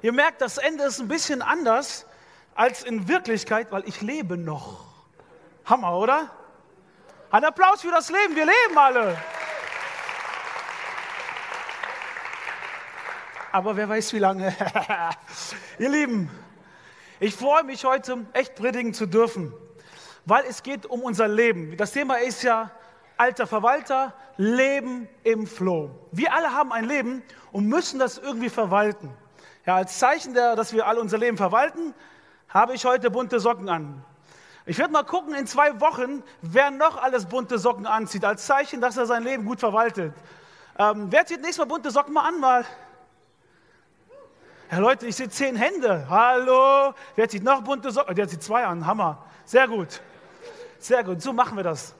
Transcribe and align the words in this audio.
Ihr 0.00 0.12
merkt, 0.12 0.40
das 0.40 0.58
Ende 0.58 0.84
ist 0.84 1.00
ein 1.00 1.08
bisschen 1.08 1.42
anders 1.42 2.06
als 2.54 2.84
in 2.84 3.08
Wirklichkeit, 3.08 3.72
weil 3.72 3.82
ich 3.88 4.00
lebe 4.00 4.36
noch. 4.36 4.84
Hammer, 5.64 5.96
oder? 5.98 6.30
Ein 7.30 7.44
Applaus 7.44 7.82
für 7.82 7.90
das 7.90 8.08
Leben, 8.08 8.36
wir 8.36 8.46
leben 8.46 8.78
alle. 8.78 9.16
Aber 13.50 13.76
wer 13.76 13.88
weiß 13.88 14.12
wie 14.12 14.18
lange. 14.18 14.54
Ihr 15.78 15.88
Lieben, 15.88 16.30
ich 17.18 17.34
freue 17.34 17.64
mich 17.64 17.84
heute 17.84 18.24
echt 18.34 18.54
predigen 18.54 18.94
zu 18.94 19.06
dürfen, 19.06 19.52
weil 20.24 20.44
es 20.44 20.62
geht 20.62 20.86
um 20.86 21.02
unser 21.02 21.26
Leben. 21.26 21.76
Das 21.76 21.92
Thema 21.92 22.16
ist 22.20 22.42
ja 22.42 22.70
alter 23.16 23.48
Verwalter, 23.48 24.14
Leben 24.36 25.08
im 25.24 25.46
Flow. 25.46 25.90
Wir 26.12 26.32
alle 26.32 26.52
haben 26.52 26.72
ein 26.72 26.84
Leben 26.84 27.22
und 27.50 27.66
müssen 27.66 27.98
das 27.98 28.18
irgendwie 28.18 28.48
verwalten. 28.48 29.12
Ja, 29.68 29.76
als 29.76 29.98
Zeichen, 29.98 30.32
der, 30.32 30.56
dass 30.56 30.72
wir 30.72 30.86
alle 30.86 30.98
unser 30.98 31.18
Leben 31.18 31.36
verwalten, 31.36 31.92
habe 32.48 32.72
ich 32.72 32.86
heute 32.86 33.10
bunte 33.10 33.38
Socken 33.38 33.68
an. 33.68 34.02
Ich 34.64 34.78
werde 34.78 34.94
mal 34.94 35.02
gucken 35.02 35.34
in 35.34 35.46
zwei 35.46 35.78
Wochen, 35.78 36.22
wer 36.40 36.70
noch 36.70 36.96
alles 36.96 37.26
bunte 37.26 37.58
Socken 37.58 37.84
anzieht, 37.84 38.24
als 38.24 38.46
Zeichen, 38.46 38.80
dass 38.80 38.96
er 38.96 39.04
sein 39.04 39.24
Leben 39.24 39.44
gut 39.44 39.60
verwaltet. 39.60 40.14
Ähm, 40.78 41.08
wer 41.10 41.26
zieht 41.26 41.42
nächstes 41.42 41.58
Mal 41.58 41.66
bunte 41.66 41.90
Socken 41.90 42.14
mal 42.14 42.26
an? 42.26 42.40
Mal. 42.40 42.64
Ja, 44.70 44.78
Leute, 44.78 45.06
ich 45.06 45.16
sehe 45.16 45.28
zehn 45.28 45.54
Hände. 45.54 46.06
Hallo. 46.08 46.94
Wer 47.14 47.28
zieht 47.28 47.44
noch 47.44 47.60
bunte 47.60 47.90
Socken? 47.90 48.14
Der 48.14 48.26
zieht 48.26 48.42
zwei 48.42 48.64
an. 48.64 48.86
Hammer. 48.86 49.22
Sehr 49.44 49.68
gut. 49.68 50.00
Sehr 50.78 51.04
gut. 51.04 51.20
So 51.20 51.34
machen 51.34 51.58
wir 51.58 51.64
das. 51.64 51.94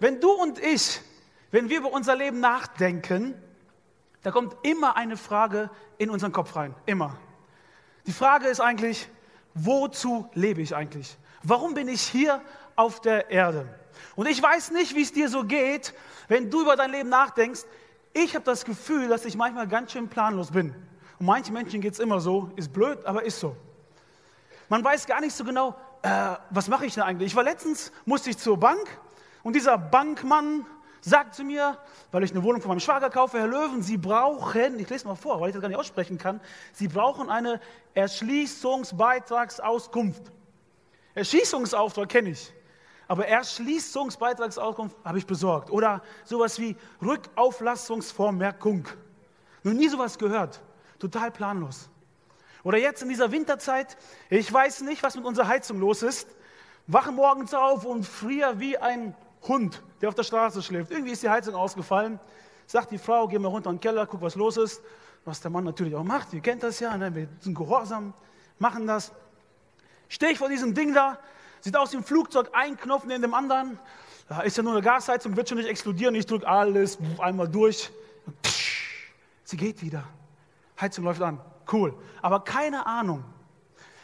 Wenn 0.00 0.20
du 0.20 0.32
und 0.32 0.58
ich, 0.58 1.00
wenn 1.52 1.68
wir 1.68 1.78
über 1.78 1.92
unser 1.92 2.16
Leben 2.16 2.40
nachdenken, 2.40 3.40
da 4.22 4.30
kommt 4.30 4.56
immer 4.62 4.96
eine 4.96 5.16
Frage 5.16 5.70
in 5.98 6.10
unseren 6.10 6.32
Kopf 6.32 6.56
rein. 6.56 6.74
Immer. 6.86 7.16
Die 8.06 8.12
Frage 8.12 8.48
ist 8.48 8.60
eigentlich, 8.60 9.08
wozu 9.54 10.28
lebe 10.34 10.60
ich 10.60 10.74
eigentlich? 10.74 11.16
Warum 11.42 11.74
bin 11.74 11.88
ich 11.88 12.02
hier 12.02 12.42
auf 12.76 13.00
der 13.00 13.30
Erde? 13.30 13.66
Und 14.16 14.26
ich 14.26 14.42
weiß 14.42 14.72
nicht, 14.72 14.94
wie 14.94 15.02
es 15.02 15.12
dir 15.12 15.28
so 15.28 15.44
geht, 15.44 15.94
wenn 16.28 16.50
du 16.50 16.62
über 16.62 16.76
dein 16.76 16.90
Leben 16.90 17.08
nachdenkst. 17.08 17.62
Ich 18.12 18.34
habe 18.34 18.44
das 18.44 18.64
Gefühl, 18.64 19.08
dass 19.08 19.24
ich 19.24 19.36
manchmal 19.36 19.68
ganz 19.68 19.92
schön 19.92 20.08
planlos 20.08 20.50
bin. 20.50 20.74
Und 21.18 21.26
manchen 21.26 21.54
Menschen 21.54 21.80
geht 21.80 21.94
es 21.94 21.98
immer 21.98 22.20
so, 22.20 22.50
ist 22.56 22.72
blöd, 22.72 23.04
aber 23.04 23.22
ist 23.24 23.40
so. 23.40 23.56
Man 24.68 24.84
weiß 24.84 25.06
gar 25.06 25.20
nicht 25.20 25.34
so 25.34 25.44
genau, 25.44 25.76
äh, 26.02 26.36
was 26.50 26.68
mache 26.68 26.86
ich 26.86 26.94
denn 26.94 27.02
eigentlich? 27.02 27.28
Ich 27.28 27.36
war 27.36 27.44
letztens, 27.44 27.92
musste 28.04 28.30
ich 28.30 28.38
zur 28.38 28.58
Bank 28.58 28.86
und 29.42 29.54
dieser 29.54 29.76
Bankmann 29.76 30.64
sagt 31.00 31.34
zu 31.34 31.44
mir, 31.44 31.78
weil 32.10 32.24
ich 32.24 32.32
eine 32.32 32.42
Wohnung 32.42 32.60
von 32.60 32.68
meinem 32.70 32.80
Schwager 32.80 33.08
kaufe, 33.10 33.38
Herr 33.38 33.46
Löwen, 33.46 33.82
Sie 33.82 33.96
brauchen, 33.96 34.78
ich 34.78 34.90
lese 34.90 35.06
mal 35.06 35.14
vor, 35.14 35.40
weil 35.40 35.48
ich 35.48 35.54
das 35.54 35.62
gar 35.62 35.68
nicht 35.68 35.78
aussprechen 35.78 36.18
kann, 36.18 36.42
Sie 36.72 36.88
brauchen 36.88 37.30
eine 37.30 37.60
Erschließungsbeitragsauskunft. 37.94 40.32
Erschießungsauftrag 41.14 42.08
kenne 42.08 42.30
ich. 42.30 42.52
Aber 43.08 43.26
Erschließungsbeitragsauskunft 43.26 44.96
habe 45.04 45.18
ich 45.18 45.26
besorgt. 45.26 45.70
Oder 45.70 46.02
sowas 46.24 46.60
wie 46.60 46.76
Rückauflassungsvormerkung. 47.02 48.86
Noch 49.64 49.72
nie 49.72 49.88
sowas 49.88 50.16
gehört. 50.16 50.62
Total 51.00 51.32
planlos. 51.32 51.88
Oder 52.62 52.78
jetzt 52.78 53.02
in 53.02 53.08
dieser 53.08 53.32
Winterzeit, 53.32 53.96
ich 54.28 54.52
weiß 54.52 54.82
nicht, 54.82 55.02
was 55.02 55.16
mit 55.16 55.24
unserer 55.24 55.48
Heizung 55.48 55.80
los 55.80 56.02
ist. 56.02 56.28
Wache 56.86 57.10
morgens 57.10 57.54
auf 57.54 57.84
und 57.84 58.06
friere 58.06 58.60
wie 58.60 58.78
ein 58.78 59.16
Hund, 59.48 59.82
der 60.00 60.08
auf 60.08 60.14
der 60.14 60.22
Straße 60.22 60.62
schläft. 60.62 60.90
Irgendwie 60.90 61.12
ist 61.12 61.22
die 61.22 61.28
Heizung 61.28 61.54
ausgefallen. 61.54 62.20
Sagt 62.66 62.90
die 62.90 62.98
Frau, 62.98 63.26
geh 63.26 63.38
mal 63.38 63.48
runter 63.48 63.70
in 63.70 63.76
den 63.76 63.80
Keller, 63.80 64.06
guck, 64.06 64.20
was 64.20 64.34
los 64.34 64.56
ist. 64.56 64.82
Was 65.24 65.40
der 65.40 65.50
Mann 65.50 65.64
natürlich 65.64 65.94
auch 65.94 66.04
macht. 66.04 66.32
Ihr 66.32 66.40
kennt 66.40 66.62
das 66.62 66.80
ja, 66.80 66.96
ne? 66.96 67.14
wir 67.14 67.28
sind 67.40 67.54
gehorsam, 67.54 68.14
machen 68.58 68.86
das. 68.86 69.12
Stehe 70.08 70.32
ich 70.32 70.38
vor 70.38 70.48
diesem 70.48 70.74
Ding 70.74 70.94
da, 70.94 71.18
sieht 71.60 71.76
aus 71.76 71.92
wie 71.92 71.98
ein 71.98 72.04
Flugzeug, 72.04 72.50
ein 72.52 72.76
Knopf 72.76 73.04
neben 73.04 73.22
dem 73.22 73.34
anderen. 73.34 73.78
Da 74.28 74.40
ist 74.40 74.56
ja 74.56 74.62
nur 74.62 74.72
eine 74.72 74.82
Gasheizung, 74.82 75.36
wird 75.36 75.48
schon 75.48 75.58
nicht 75.58 75.68
explodieren. 75.68 76.14
Ich 76.14 76.24
drücke 76.24 76.46
alles 76.48 76.98
einmal 77.18 77.48
durch. 77.48 77.90
Psch, 78.42 79.12
sie 79.44 79.56
geht 79.56 79.82
wieder. 79.82 80.04
Heizung 80.80 81.04
läuft 81.04 81.20
an. 81.20 81.40
Cool. 81.70 81.94
Aber 82.22 82.40
keine 82.44 82.86
Ahnung. 82.86 83.24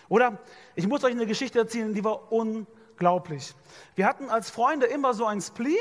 Oder 0.08 0.38
ich 0.74 0.86
muss 0.86 1.02
euch 1.04 1.12
eine 1.12 1.26
Geschichte 1.26 1.58
erzählen, 1.58 1.94
die 1.94 2.04
war 2.04 2.30
unglaublich. 2.96 3.54
Wir 3.94 4.06
hatten 4.06 4.30
als 4.30 4.48
Freunde 4.48 4.86
immer 4.86 5.12
so 5.12 5.26
ein 5.26 5.42
Spleen. 5.42 5.76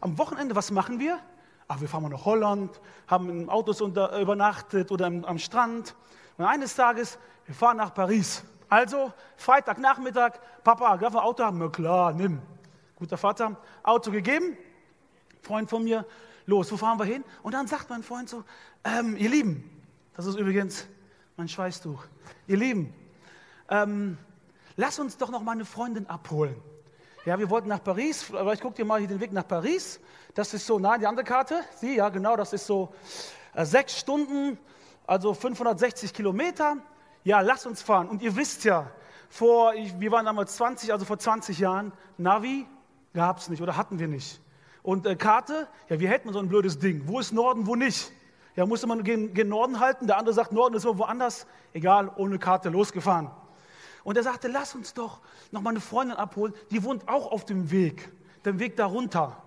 Am 0.00 0.16
Wochenende, 0.16 0.56
was 0.56 0.70
machen 0.70 0.98
wir? 0.98 1.20
Ach, 1.68 1.80
wir 1.80 1.88
fahren 1.88 2.04
mal 2.04 2.08
nach 2.08 2.24
Holland, 2.24 2.80
haben 3.06 3.28
in 3.28 3.48
Autos 3.50 3.82
unter, 3.82 4.18
übernachtet 4.18 4.90
oder 4.90 5.06
am, 5.06 5.24
am 5.26 5.38
Strand. 5.38 5.94
Und 6.38 6.46
eines 6.46 6.74
Tages, 6.74 7.18
wir 7.44 7.54
fahren 7.54 7.76
nach 7.76 7.92
Paris. 7.92 8.44
Also, 8.70 9.12
Freitagnachmittag, 9.36 10.32
Papa, 10.62 10.96
darf 10.96 11.14
ein 11.14 11.20
Auto 11.20 11.44
haben? 11.44 11.58
Na 11.58 11.68
klar, 11.68 12.14
nimm. 12.14 12.40
Guter 12.96 13.18
Vater, 13.18 13.56
Auto 13.82 14.10
gegeben. 14.10 14.56
Freund 15.42 15.68
von 15.68 15.84
mir, 15.84 16.06
los, 16.46 16.72
wo 16.72 16.78
fahren 16.78 16.98
wir 16.98 17.04
hin? 17.04 17.24
Und 17.42 17.52
dann 17.52 17.66
sagt 17.66 17.90
mein 17.90 18.02
Freund 18.02 18.30
so, 18.30 18.42
ähm, 18.84 19.16
ihr 19.18 19.28
Lieben, 19.28 19.70
das 20.16 20.24
ist 20.24 20.36
übrigens 20.38 20.86
mein 21.36 21.48
Schweißtuch. 21.48 22.06
Ihr 22.46 22.56
Lieben, 22.56 22.94
ähm, 23.68 24.16
lass 24.76 24.98
uns 24.98 25.16
doch 25.16 25.30
noch 25.30 25.42
mal 25.42 25.52
eine 25.52 25.64
Freundin 25.64 26.08
abholen. 26.08 26.56
Ja, 27.24 27.38
wir 27.38 27.48
wollten 27.50 27.68
nach 27.68 27.82
Paris, 27.82 28.32
aber 28.32 28.52
ich 28.52 28.60
gucke 28.60 28.74
dir 28.74 28.84
mal 28.84 28.98
hier 28.98 29.08
den 29.08 29.20
Weg 29.20 29.32
nach 29.32 29.48
Paris. 29.48 30.00
Das 30.34 30.52
ist 30.52 30.66
so, 30.66 30.78
nein, 30.78 31.00
die 31.00 31.06
andere 31.06 31.24
Karte, 31.24 31.60
sie, 31.76 31.96
ja 31.96 32.08
genau, 32.10 32.36
das 32.36 32.52
ist 32.52 32.66
so 32.66 32.94
äh, 33.54 33.64
sechs 33.64 33.98
Stunden, 33.98 34.58
also 35.06 35.32
560 35.32 36.12
Kilometer 36.12 36.76
ja, 37.24 37.40
lass 37.40 37.66
uns 37.66 37.82
fahren. 37.82 38.08
Und 38.08 38.22
ihr 38.22 38.36
wisst 38.36 38.64
ja, 38.64 38.90
vor, 39.28 39.72
wir 39.72 40.12
waren 40.12 40.26
damals 40.26 40.56
20, 40.56 40.92
also 40.92 41.04
vor 41.04 41.18
20 41.18 41.58
Jahren, 41.58 41.92
Navi 42.18 42.66
gab 43.14 43.38
es 43.38 43.48
nicht 43.48 43.62
oder 43.62 43.76
hatten 43.76 43.98
wir 43.98 44.08
nicht. 44.08 44.40
Und 44.82 45.06
äh, 45.06 45.16
Karte, 45.16 45.66
ja, 45.88 45.98
wir 45.98 46.08
hätten 46.10 46.32
so 46.32 46.38
ein 46.38 46.48
blödes 46.48 46.78
Ding. 46.78 47.02
Wo 47.06 47.18
ist 47.18 47.32
Norden, 47.32 47.66
wo 47.66 47.74
nicht? 47.74 48.12
Ja, 48.54 48.66
musste 48.66 48.86
man 48.86 49.02
gen, 49.02 49.34
gen 49.34 49.48
Norden 49.48 49.80
halten, 49.80 50.06
der 50.06 50.18
andere 50.18 50.34
sagt, 50.34 50.52
Norden 50.52 50.74
ist 50.74 50.84
irgendwo 50.84 51.04
anders. 51.04 51.46
Egal, 51.72 52.12
ohne 52.16 52.38
Karte 52.38 52.68
losgefahren. 52.68 53.30
Und 54.04 54.16
er 54.16 54.22
sagte, 54.22 54.48
lass 54.48 54.74
uns 54.74 54.94
doch 54.94 55.20
noch 55.50 55.62
mal 55.62 55.70
eine 55.70 55.80
Freundin 55.80 56.16
abholen, 56.16 56.54
die 56.70 56.84
wohnt 56.84 57.08
auch 57.08 57.32
auf 57.32 57.44
dem 57.44 57.70
Weg, 57.70 58.10
dem 58.44 58.60
Weg 58.60 58.76
darunter. 58.76 59.42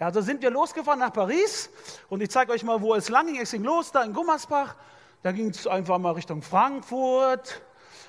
Ja, 0.00 0.10
da 0.10 0.22
sind 0.22 0.42
wir 0.42 0.50
losgefahren 0.50 0.98
nach 0.98 1.12
Paris 1.12 1.70
und 2.08 2.20
ich 2.20 2.30
zeige 2.30 2.50
euch 2.52 2.64
mal, 2.64 2.80
wo 2.80 2.94
es 2.94 3.08
lang 3.08 3.26
ging. 3.26 3.40
Es 3.40 3.52
ging 3.52 3.62
los, 3.62 3.92
da 3.92 4.02
in 4.02 4.12
Gummersbach 4.12 4.74
da 5.24 5.32
ging 5.32 5.48
es 5.48 5.66
einfach 5.66 5.98
mal 5.98 6.10
Richtung 6.10 6.42
Frankfurt, 6.42 7.62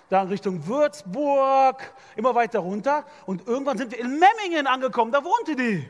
dann 0.10 0.28
Richtung 0.28 0.68
Würzburg, 0.68 1.82
immer 2.18 2.36
weiter 2.36 2.60
runter. 2.60 3.06
Und 3.26 3.48
irgendwann 3.48 3.78
sind 3.78 3.94
wir 3.94 4.00
in 4.00 4.20
Memmingen 4.20 4.68
angekommen, 4.68 5.14
da 5.14 5.24
wohnte 5.24 5.56
die. 5.56 5.90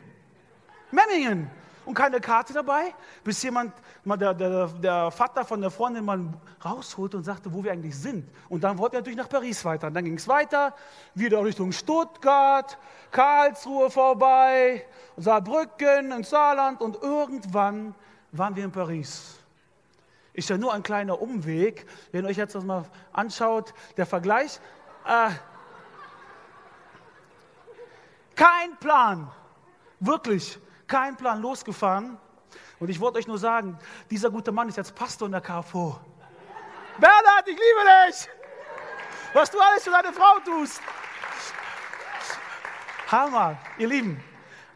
Memmingen. 0.92 1.50
Und 1.86 1.94
keine 1.94 2.20
Karte 2.20 2.52
dabei, 2.52 2.96
bis 3.24 3.44
jemand, 3.44 3.74
mal 4.04 4.18
der, 4.18 4.34
der, 4.34 4.68
der 4.68 5.12
Vater 5.12 5.46
von 5.46 5.62
der 5.62 5.70
Freundin 5.70 6.04
mal 6.04 6.20
rausholte 6.64 7.18
und 7.18 7.24
sagte, 7.24 7.54
wo 7.54 7.64
wir 7.64 7.72
eigentlich 7.72 7.96
sind. 7.96 8.28
Und 8.50 8.64
dann 8.64 8.78
wollten 8.80 8.94
wir 8.94 9.00
natürlich 9.02 9.18
nach 9.18 9.30
Paris 9.30 9.64
weiter. 9.64 9.88
Und 9.88 9.94
dann 9.94 10.04
ging 10.04 10.16
es 10.16 10.28
weiter, 10.28 10.74
wieder 11.14 11.44
Richtung 11.44 11.72
Stuttgart, 11.72 12.78
Karlsruhe 13.12 13.92
vorbei, 13.92 14.86
Saarbrücken, 15.16 16.12
ins 16.12 16.32
Saarland. 16.32 16.82
Und 16.82 17.02
irgendwann 17.04 17.94
waren 18.32 18.56
wir 18.56 18.66
in 18.66 18.72
Paris. 18.72 19.38
Ist 20.34 20.50
ja 20.50 20.58
nur 20.58 20.74
ein 20.74 20.84
kleiner 20.84 21.22
Umweg. 21.22 21.86
Wenn 22.12 22.26
ihr 22.26 22.30
euch 22.30 22.38
jetzt 22.38 22.56
das 22.56 22.64
mal 22.64 22.86
anschaut, 23.14 23.74
der 23.96 24.08
Vergleich. 24.08 24.60
Äh, 25.06 25.30
kein 28.36 28.76
Plan. 28.80 29.32
Wirklich, 30.00 30.60
kein 30.88 31.18
Plan 31.18 31.42
losgefahren. 31.42 32.18
Und 32.80 32.90
ich 32.90 33.00
wollte 33.00 33.20
euch 33.20 33.28
nur 33.28 33.38
sagen, 33.38 33.78
dieser 34.10 34.30
gute 34.30 34.52
Mann 34.52 34.70
ist 34.70 34.78
jetzt 34.78 34.96
Pastor 34.96 35.28
in 35.28 35.32
der 35.32 35.42
KFO. 35.42 36.00
Bernhard, 37.00 37.48
ich 37.48 37.56
liebe 37.56 38.08
dich! 38.08 38.30
Was 39.34 39.52
du 39.52 39.60
alles 39.60 39.84
für 39.84 39.92
deine 39.92 40.14
Frau 40.14 40.40
tust. 40.46 40.82
Hammer, 43.12 43.58
ihr 43.78 43.88
Lieben. 43.88 44.24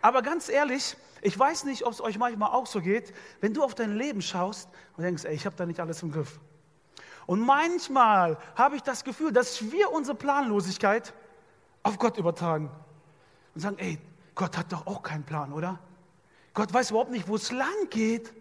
Aber 0.01 0.21
ganz 0.21 0.49
ehrlich, 0.49 0.97
ich 1.21 1.37
weiß 1.37 1.63
nicht, 1.65 1.85
ob 1.85 1.93
es 1.93 2.01
euch 2.01 2.17
manchmal 2.17 2.51
auch 2.51 2.65
so 2.65 2.81
geht, 2.81 3.13
wenn 3.41 3.53
du 3.53 3.63
auf 3.63 3.75
dein 3.75 3.95
Leben 3.95 4.21
schaust 4.21 4.69
und 4.97 5.03
denkst, 5.03 5.25
ey, 5.25 5.33
ich 5.33 5.45
habe 5.45 5.55
da 5.55 5.65
nicht 5.65 5.79
alles 5.79 6.03
im 6.03 6.11
Griff. 6.11 6.39
Und 7.25 7.41
manchmal 7.41 8.37
habe 8.55 8.75
ich 8.75 8.81
das 8.81 9.03
Gefühl, 9.03 9.31
dass 9.31 9.71
wir 9.71 9.91
unsere 9.91 10.17
Planlosigkeit 10.17 11.13
auf 11.83 11.97
Gott 11.97 12.17
übertragen 12.17 12.71
und 13.53 13.61
sagen, 13.61 13.77
ey, 13.79 13.99
Gott 14.35 14.57
hat 14.57 14.71
doch 14.71 14.87
auch 14.87 15.03
keinen 15.03 15.23
Plan, 15.23 15.53
oder? 15.53 15.79
Gott 16.53 16.73
weiß 16.73 16.91
überhaupt 16.91 17.11
nicht, 17.11 17.27
wo 17.27 17.35
es 17.35 17.51
lang 17.51 17.89
geht. 17.89 18.33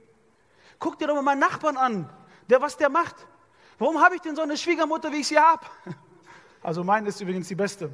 Guck 0.79 0.99
dir 0.99 1.07
doch 1.07 1.15
mal 1.15 1.23
meinen 1.23 1.41
Nachbarn 1.41 1.77
an, 1.77 2.11
der 2.49 2.61
was 2.61 2.77
der 2.77 2.89
macht. 2.89 3.17
Warum 3.79 4.01
habe 4.01 4.17
ich 4.17 4.21
denn 4.21 4.35
so 4.35 4.43
eine 4.43 4.57
Schwiegermutter, 4.57 5.13
wie 5.13 5.19
ich 5.21 5.29
sie 5.29 5.39
habe? 5.39 5.65
Also 6.61 6.83
meine 6.83 7.09
ist 7.09 7.21
übrigens 7.21 7.47
die 7.47 7.55
beste. 7.55 7.89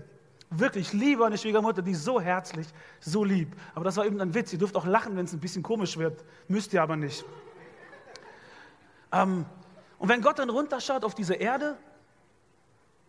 Wirklich, 0.48 0.86
ich 0.86 0.92
liebe 0.94 1.24
eine 1.26 1.36
Schwiegermutter, 1.36 1.82
die 1.82 1.90
ist 1.90 2.02
so 2.02 2.18
herzlich, 2.18 2.66
so 2.98 3.22
lieb. 3.22 3.54
Aber 3.74 3.84
das 3.84 3.98
war 3.98 4.06
eben 4.06 4.18
ein 4.20 4.32
Witz. 4.32 4.54
Ihr 4.54 4.58
dürft 4.58 4.74
auch 4.74 4.86
lachen, 4.86 5.16
wenn 5.18 5.26
es 5.26 5.34
ein 5.34 5.38
bisschen 5.38 5.62
komisch 5.62 5.98
wird. 5.98 6.24
Müsst 6.48 6.72
ihr 6.72 6.82
aber 6.82 6.96
nicht. 6.96 7.26
Ähm, 9.12 9.44
Und 9.98 10.08
wenn 10.08 10.22
Gott 10.22 10.38
dann 10.38 10.48
runterschaut 10.48 11.04
auf 11.04 11.14
diese 11.14 11.34
Erde 11.34 11.76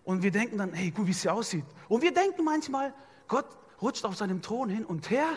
und 0.04 0.24
wir 0.24 0.31
denken 0.31 0.58
dann, 0.58 0.74
hey, 0.74 0.92
guck, 0.92 1.08
wie 1.08 1.12
es 1.12 1.22
hier 1.22 1.34
aussieht. 1.34 1.66
Und 1.88 2.01
wir 2.01 2.13
denken 2.13 2.44
manchmal, 2.44 2.94
Gott 3.28 3.48
rutscht 3.81 4.04
auf 4.06 4.16
seinem 4.18 4.42
Thron 4.42 4.69
hin 4.69 4.86
und 4.86 5.10
her 5.10 5.28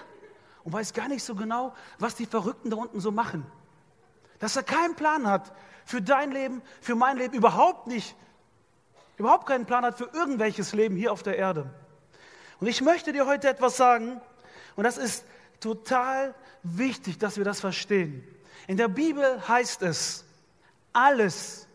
und 0.64 0.72
weiß 0.72 0.92
gar 0.92 1.08
nicht 1.08 1.22
so 1.22 1.34
genau, 1.34 1.74
was 1.98 2.14
die 2.14 2.26
Verrückten 2.26 2.70
da 2.70 2.76
unten 2.76 3.00
so 3.00 3.10
machen. 3.10 3.46
Dass 4.38 4.56
er 4.56 4.62
keinen 4.62 4.94
Plan 4.94 5.26
hat 5.26 5.52
für 5.84 6.02
dein 6.02 6.30
Leben, 6.30 6.62
für 6.80 6.94
mein 6.94 7.16
Leben, 7.16 7.34
überhaupt 7.34 7.86
nicht. 7.86 8.14
Überhaupt 9.16 9.46
keinen 9.46 9.66
Plan 9.66 9.84
hat 9.84 9.98
für 9.98 10.10
irgendwelches 10.12 10.74
Leben 10.74 10.96
hier 10.96 11.12
auf 11.12 11.22
der 11.22 11.36
Erde. 11.36 11.70
Und 12.60 12.66
ich 12.66 12.80
möchte 12.80 13.12
dir 13.12 13.26
heute 13.26 13.48
etwas 13.48 13.76
sagen, 13.76 14.20
und 14.76 14.84
das 14.84 14.98
ist 14.98 15.24
total 15.60 16.34
wichtig, 16.62 17.18
dass 17.18 17.36
wir 17.36 17.44
das 17.44 17.60
verstehen. 17.60 18.22
In 18.66 18.76
der 18.76 18.88
Bibel 18.88 19.46
heißt 19.48 19.82
es, 19.82 20.24
alles, 20.92 21.66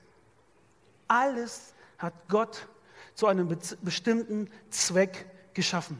alles 1.07 1.74
hat 1.97 2.13
Gott 2.27 2.68
zu 3.15 3.27
einem 3.27 3.57
bestimmten 3.81 4.50
Zweck 4.69 5.25
geschaffen. 5.53 6.00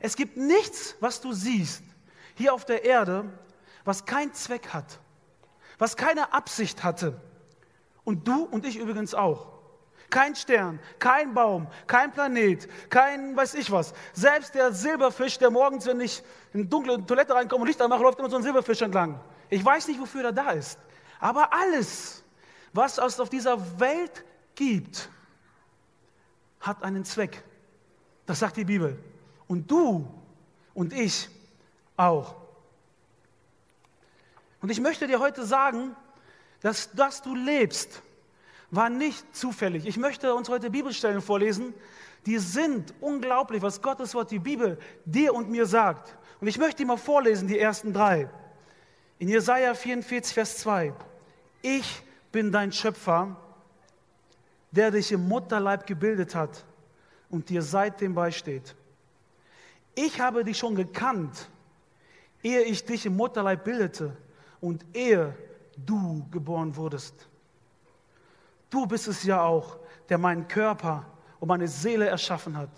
Es 0.00 0.16
gibt 0.16 0.36
nichts, 0.36 0.96
was 1.00 1.20
du 1.20 1.32
siehst 1.32 1.84
hier 2.42 2.52
auf 2.52 2.64
der 2.64 2.84
Erde, 2.84 3.24
was 3.84 4.04
keinen 4.04 4.32
Zweck 4.34 4.68
hat, 4.68 4.98
was 5.78 5.96
keine 5.96 6.32
Absicht 6.32 6.82
hatte. 6.82 7.20
Und 8.04 8.26
du 8.26 8.42
und 8.42 8.66
ich 8.66 8.76
übrigens 8.76 9.14
auch. 9.14 9.52
Kein 10.10 10.34
Stern, 10.36 10.78
kein 10.98 11.32
Baum, 11.32 11.68
kein 11.86 12.12
Planet, 12.12 12.68
kein 12.90 13.34
weiß 13.34 13.54
ich 13.54 13.70
was. 13.70 13.94
Selbst 14.12 14.54
der 14.54 14.72
Silberfisch, 14.72 15.38
der 15.38 15.50
morgens, 15.50 15.86
wenn 15.86 16.00
ich 16.00 16.22
in 16.52 16.68
dunkle 16.68 17.06
Toilette 17.06 17.34
reinkomme 17.34 17.62
und 17.62 17.68
Licht 17.68 17.80
anmache, 17.80 18.02
läuft 18.02 18.18
immer 18.18 18.28
so 18.28 18.36
ein 18.36 18.42
Silberfisch 18.42 18.82
entlang. 18.82 19.18
Ich 19.48 19.64
weiß 19.64 19.88
nicht, 19.88 19.98
wofür 19.98 20.24
er 20.24 20.32
da 20.32 20.50
ist. 20.50 20.78
Aber 21.18 21.54
alles, 21.54 22.22
was 22.74 22.98
es 22.98 23.20
auf 23.20 23.30
dieser 23.30 23.80
Welt 23.80 24.24
gibt, 24.54 25.08
hat 26.60 26.82
einen 26.82 27.04
Zweck. 27.06 27.42
Das 28.26 28.40
sagt 28.40 28.58
die 28.58 28.64
Bibel. 28.64 28.98
Und 29.46 29.70
du 29.70 30.06
und 30.74 30.92
ich 30.92 31.30
auch. 32.02 32.36
Und 34.60 34.70
ich 34.70 34.80
möchte 34.80 35.06
dir 35.06 35.18
heute 35.18 35.44
sagen, 35.44 35.96
dass 36.60 36.92
das 36.92 37.22
du 37.22 37.34
lebst, 37.34 38.02
war 38.70 38.88
nicht 38.88 39.36
zufällig. 39.36 39.86
Ich 39.86 39.96
möchte 39.96 40.34
uns 40.34 40.48
heute 40.48 40.70
Bibelstellen 40.70 41.20
vorlesen, 41.20 41.74
die 42.24 42.38
sind 42.38 42.94
unglaublich, 43.00 43.60
was 43.62 43.82
Gottes 43.82 44.14
Wort, 44.14 44.30
die 44.30 44.38
Bibel, 44.38 44.78
dir 45.04 45.34
und 45.34 45.50
mir 45.50 45.66
sagt. 45.66 46.16
Und 46.40 46.46
ich 46.46 46.58
möchte 46.58 46.78
die 46.78 46.84
mal 46.84 46.96
vorlesen, 46.96 47.48
die 47.48 47.58
ersten 47.58 47.92
drei. 47.92 48.30
In 49.18 49.28
Jesaja 49.28 49.74
44, 49.74 50.32
Vers 50.32 50.58
2. 50.58 50.94
Ich 51.62 52.02
bin 52.30 52.50
dein 52.50 52.72
Schöpfer, 52.72 53.36
der 54.70 54.90
dich 54.90 55.12
im 55.12 55.28
Mutterleib 55.28 55.86
gebildet 55.86 56.34
hat 56.34 56.64
und 57.28 57.48
dir 57.48 57.62
seitdem 57.62 58.14
beisteht. 58.14 58.74
Ich 59.94 60.20
habe 60.20 60.44
dich 60.44 60.56
schon 60.56 60.74
gekannt, 60.74 61.48
ehe 62.42 62.62
ich 62.62 62.84
dich 62.84 63.06
im 63.06 63.16
Mutterleib 63.16 63.64
bildete 63.64 64.16
und 64.60 64.84
ehe 64.94 65.36
du 65.76 66.26
geboren 66.30 66.76
wurdest. 66.76 67.28
Du 68.70 68.86
bist 68.86 69.08
es 69.08 69.22
ja 69.24 69.42
auch, 69.42 69.78
der 70.08 70.18
meinen 70.18 70.48
Körper 70.48 71.06
und 71.40 71.48
meine 71.48 71.68
Seele 71.68 72.06
erschaffen 72.06 72.56
hat. 72.56 72.70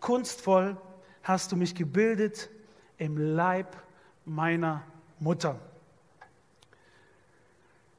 Kunstvoll 0.00 0.76
hast 1.22 1.52
du 1.52 1.56
mich 1.56 1.74
gebildet 1.74 2.50
im 2.98 3.16
Leib 3.16 3.76
meiner 4.24 4.82
Mutter. 5.18 5.58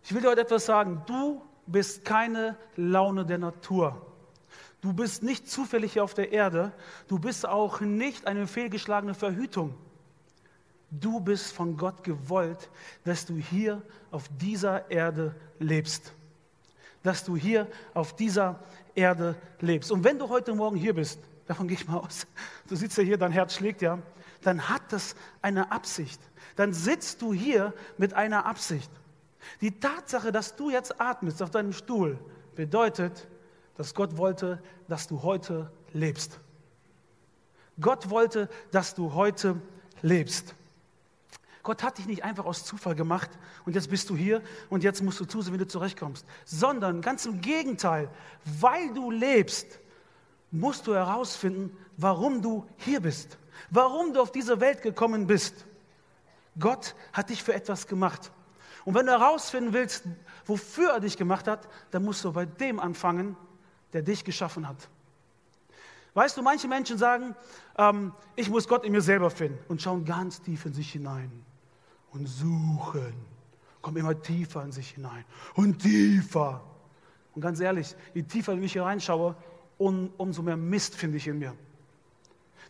Ich 0.04 0.14
will 0.14 0.22
dir 0.22 0.30
heute 0.30 0.42
etwas 0.42 0.66
sagen. 0.66 1.04
Du 1.06 1.42
bist 1.68 2.04
keine 2.06 2.58
Laune 2.76 3.26
der 3.26 3.38
Natur. 3.38 4.06
Du 4.82 4.94
bist 4.94 5.22
nicht 5.24 5.50
zufällig 5.50 5.94
hier 5.94 6.04
auf 6.04 6.14
der 6.14 6.32
Erde. 6.32 6.74
Du 7.08 7.20
bist 7.20 7.48
auch 7.48 7.82
nicht 7.82 8.26
eine 8.28 8.48
fehlgeschlagene 8.48 9.14
Verhütung. 9.14 9.76
Du 10.92 11.22
bist 11.22 11.54
von 11.54 11.78
Gott 11.78 12.04
gewollt, 12.04 12.70
dass 13.06 13.26
du 13.26 13.38
hier 13.38 13.82
auf 14.12 14.30
dieser 14.40 14.92
Erde 14.92 15.34
lebst. 15.58 16.12
Dass 17.02 17.24
du 17.24 17.38
hier 17.38 17.68
auf 17.94 18.14
dieser 18.14 18.60
Erde 18.94 19.36
lebst. 19.62 19.90
Und 19.92 20.04
wenn 20.04 20.20
du 20.20 20.28
heute 20.28 20.54
Morgen 20.54 20.76
hier 20.76 20.94
bist, 20.94 21.20
davon 21.48 21.70
gehe 21.70 21.78
ich 21.78 21.88
mal 21.88 21.98
aus, 21.98 22.28
du 22.68 22.76
sitzt 22.76 22.98
ja 22.98 23.06
hier, 23.06 23.18
dein 23.18 23.32
Herz 23.32 23.56
schlägt 23.56 23.82
ja, 23.82 24.00
dann 24.42 24.68
hat 24.68 24.82
das 24.90 25.16
eine 25.42 25.72
Absicht. 25.72 26.20
Dann 26.58 26.74
sitzt 26.74 27.22
du 27.22 27.34
hier 27.34 27.74
mit 27.98 28.14
einer 28.14 28.46
Absicht. 28.46 28.92
Die 29.62 29.80
Tatsache, 29.80 30.34
dass 30.34 30.58
du 30.58 30.70
jetzt 30.70 31.00
atmest 31.00 31.42
auf 31.42 31.52
deinem 31.52 31.72
Stuhl, 31.72 32.20
bedeutet, 32.56 33.28
dass 33.78 33.94
Gott 33.94 34.18
wollte, 34.18 34.62
dass 34.90 35.08
du 35.08 35.24
heute 35.24 35.72
lebst. 35.94 36.40
Gott 37.80 38.10
wollte, 38.10 38.50
dass 38.72 38.94
du 38.94 39.14
heute 39.14 39.56
lebst. 40.02 40.54
Gott 41.64 41.84
hat 41.84 41.98
dich 41.98 42.08
nicht 42.08 42.24
einfach 42.24 42.46
aus 42.46 42.66
Zufall 42.66 42.96
gemacht 42.96 43.30
und 43.66 43.76
jetzt 43.76 43.90
bist 43.90 44.10
du 44.10 44.16
hier 44.16 44.42
und 44.70 44.84
jetzt 44.84 45.02
musst 45.04 45.20
du 45.20 45.26
zusehen, 45.26 45.54
wie 45.54 45.60
du 45.60 45.68
zurechtkommst, 45.68 46.26
sondern 46.46 47.02
ganz 47.02 47.26
im 47.26 47.42
Gegenteil, 47.42 48.10
weil 48.60 48.94
du 48.94 49.12
lebst, 49.12 49.80
musst 50.50 50.88
du 50.88 50.94
herausfinden, 50.94 51.76
warum 51.98 52.42
du 52.42 52.66
hier 52.78 53.00
bist, 53.00 53.38
warum 53.70 54.14
du 54.14 54.22
auf 54.22 54.32
diese 54.32 54.60
Welt 54.60 54.82
gekommen 54.82 55.28
bist. 55.28 55.66
Gott 56.60 56.96
hat 57.14 57.30
dich 57.30 57.44
für 57.44 57.54
etwas 57.54 57.88
gemacht. 57.88 58.32
Und 58.84 58.96
wenn 58.96 59.06
du 59.06 59.12
herausfinden 59.12 59.72
willst, 59.72 60.04
wofür 60.46 60.92
er 60.92 61.00
dich 61.00 61.16
gemacht 61.16 61.48
hat, 61.48 61.70
dann 61.92 62.04
musst 62.04 62.26
du 62.26 62.34
bei 62.34 62.46
dem 62.46 62.80
anfangen, 62.80 63.38
der 63.94 64.02
dich 64.02 64.26
geschaffen 64.26 64.68
hat. 64.68 64.90
Weißt 66.14 66.36
du, 66.36 66.42
manche 66.42 66.68
Menschen 66.68 66.98
sagen, 66.98 67.36
ähm, 67.78 68.12
ich 68.36 68.50
muss 68.50 68.68
Gott 68.68 68.84
in 68.84 68.92
mir 68.92 69.02
selber 69.02 69.30
finden 69.30 69.60
und 69.70 69.82
schauen 69.82 70.04
ganz 70.04 70.42
tief 70.42 70.66
in 70.66 70.74
sich 70.74 70.92
hinein 70.92 71.46
und 72.12 72.28
suchen, 72.28 73.14
kommen 73.82 73.98
immer 73.98 74.20
tiefer 74.22 74.64
in 74.64 74.72
sich 74.72 74.92
hinein 74.92 75.26
und 75.56 75.80
tiefer. 75.80 76.62
Und 77.34 77.42
ganz 77.42 77.60
ehrlich, 77.60 77.96
je 78.14 78.24
tiefer 78.24 78.54
ich 78.54 78.74
hier 78.74 78.84
reinschaue, 78.84 79.36
um, 79.78 80.12
umso 80.18 80.42
mehr 80.42 80.58
Mist 80.58 80.96
finde 80.96 81.18
ich 81.18 81.28
in 81.28 81.40
mir. 81.40 81.56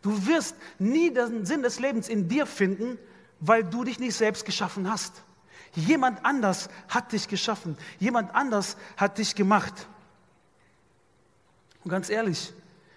Du 0.02 0.26
wirst 0.26 0.56
nie 0.80 1.14
den 1.14 1.46
Sinn 1.46 1.62
des 1.62 1.80
Lebens 1.80 2.10
in 2.10 2.28
dir 2.28 2.46
finden, 2.46 2.98
weil 3.40 3.64
du 3.64 3.84
dich 3.84 4.00
nicht 4.00 4.16
selbst 4.16 4.46
geschaffen 4.46 4.90
hast. 4.90 5.24
Jemand 5.74 6.26
anders 6.26 6.70
hat 6.88 7.12
dich 7.12 7.28
geschaffen. 7.28 7.78
Jemand 8.00 8.34
anders 8.36 8.78
hat 8.98 9.18
dich 9.18 9.36
gemacht. 9.36 9.88
Und 11.84 11.92
ganz 11.92 12.10
ehrlich, 12.10 12.54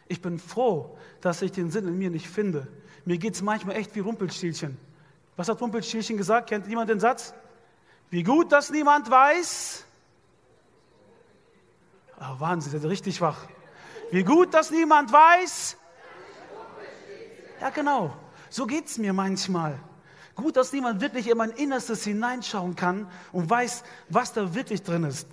ich 0.09 0.21
bin 0.21 0.39
froh, 0.39 0.99
dass 1.21 1.43
ich 1.43 1.53
den 1.53 1.71
Sinn 1.71 1.89
in 1.89 1.99
mir 1.99 2.11
nicht 2.11 2.29
finde. 2.29 2.67
Mir 3.05 3.19
geht 3.19 3.35
es 3.35 3.43
manchmal 3.43 3.77
echt 3.77 3.95
wie 3.95 4.01
Rumpelstilchen. 4.01 4.77
Was 5.37 5.49
hat 5.49 5.61
Rumpelstilchen 5.61 6.17
gesagt? 6.17 6.49
Kennt 6.49 6.67
jemand 6.67 6.91
den 6.91 7.01
Satz? 7.01 7.35
Wie 8.11 8.23
gut, 8.23 8.53
dass 8.53 8.71
niemand 8.71 9.11
weiß. 9.11 9.85
Oh, 12.21 12.39
Wahnsinn, 12.41 12.73
seid 12.73 12.85
ihr 12.85 12.91
richtig 12.91 13.21
wach. 13.21 13.49
Wie 14.11 14.23
gut, 14.23 14.55
dass 14.55 14.71
niemand 14.71 15.13
weiß. 15.13 15.77
Ja, 17.61 17.71
genau. 17.71 18.17
So 18.51 18.67
geht 18.67 18.87
es 18.87 18.99
mir 18.99 19.13
manchmal. 19.13 19.79
Gut, 20.37 20.57
dass 20.57 20.73
niemand 20.73 21.01
wirklich 21.01 21.29
in 21.29 21.37
mein 21.37 21.51
Innerstes 21.51 22.05
hineinschauen 22.05 22.77
kann 22.77 23.09
und 23.33 23.49
weiß, 23.51 23.85
was 24.09 24.33
da 24.33 24.55
wirklich 24.55 24.83
drin 24.83 25.05
ist. 25.05 25.29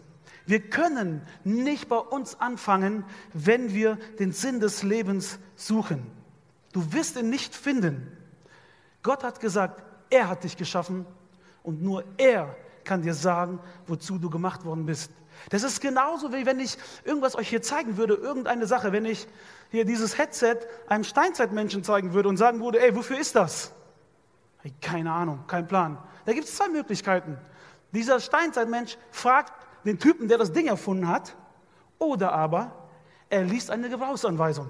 Wir 0.46 0.60
können 0.60 1.22
nicht 1.44 1.88
bei 1.88 1.98
uns 1.98 2.40
anfangen, 2.40 3.06
wenn 3.34 3.74
wir 3.74 3.96
den 4.20 4.32
Sinn 4.32 4.60
des 4.60 4.84
Lebens 4.84 5.40
suchen. 5.56 6.10
Du 6.74 6.94
wirst 6.94 7.16
ihn 7.16 7.30
nicht 7.30 7.56
finden. 7.56 8.16
Gott 9.04 9.24
hat 9.24 9.40
gesagt, 9.40 9.84
er 10.12 10.30
hat 10.30 10.44
dich 10.44 10.56
geschaffen 10.56 11.08
und 11.64 11.82
nur 11.82 12.04
er 12.18 12.56
kann 12.84 13.02
dir 13.02 13.14
sagen, 13.14 13.60
wozu 13.88 14.20
du 14.20 14.30
gemacht 14.30 14.66
worden 14.66 14.86
bist. 14.86 15.12
Das 15.50 15.64
ist 15.64 15.82
genauso, 15.82 16.32
wie 16.34 16.46
wenn 16.46 16.60
ich 16.60 16.78
irgendwas 17.04 17.36
euch 17.36 17.50
hier 17.50 17.62
zeigen 17.62 17.98
würde, 17.98 18.14
irgendeine 18.14 18.68
Sache, 18.68 18.92
wenn 18.92 19.06
ich 19.06 19.28
hier 19.72 19.86
dieses 19.86 20.18
Headset 20.18 20.58
einem 20.88 21.04
Steinzeitmenschen 21.04 21.84
zeigen 21.84 22.14
würde 22.14 22.30
und 22.30 22.38
sagen 22.38 22.62
würde, 22.62 22.82
ey, 22.82 22.96
wofür 22.96 23.18
ist 23.18 23.36
das? 23.36 23.72
Keine 24.82 25.12
Ahnung, 25.12 25.46
kein 25.48 25.68
Plan. 25.68 25.98
Da 26.26 26.34
gibt 26.34 26.46
es 26.46 26.56
zwei 26.56 26.70
Möglichkeiten. 26.70 27.38
Dieser 27.92 28.20
Steinzeitmensch 28.20 28.98
fragt 29.10 29.54
den 29.86 29.98
Typen, 29.98 30.28
der 30.28 30.38
das 30.38 30.52
Ding 30.52 30.68
erfunden 30.68 31.08
hat, 31.08 31.36
oder 31.98 32.34
aber 32.34 32.90
er 33.30 33.44
liest 33.44 33.72
eine 33.72 33.90
Gebrauchsanweisung. 33.90 34.70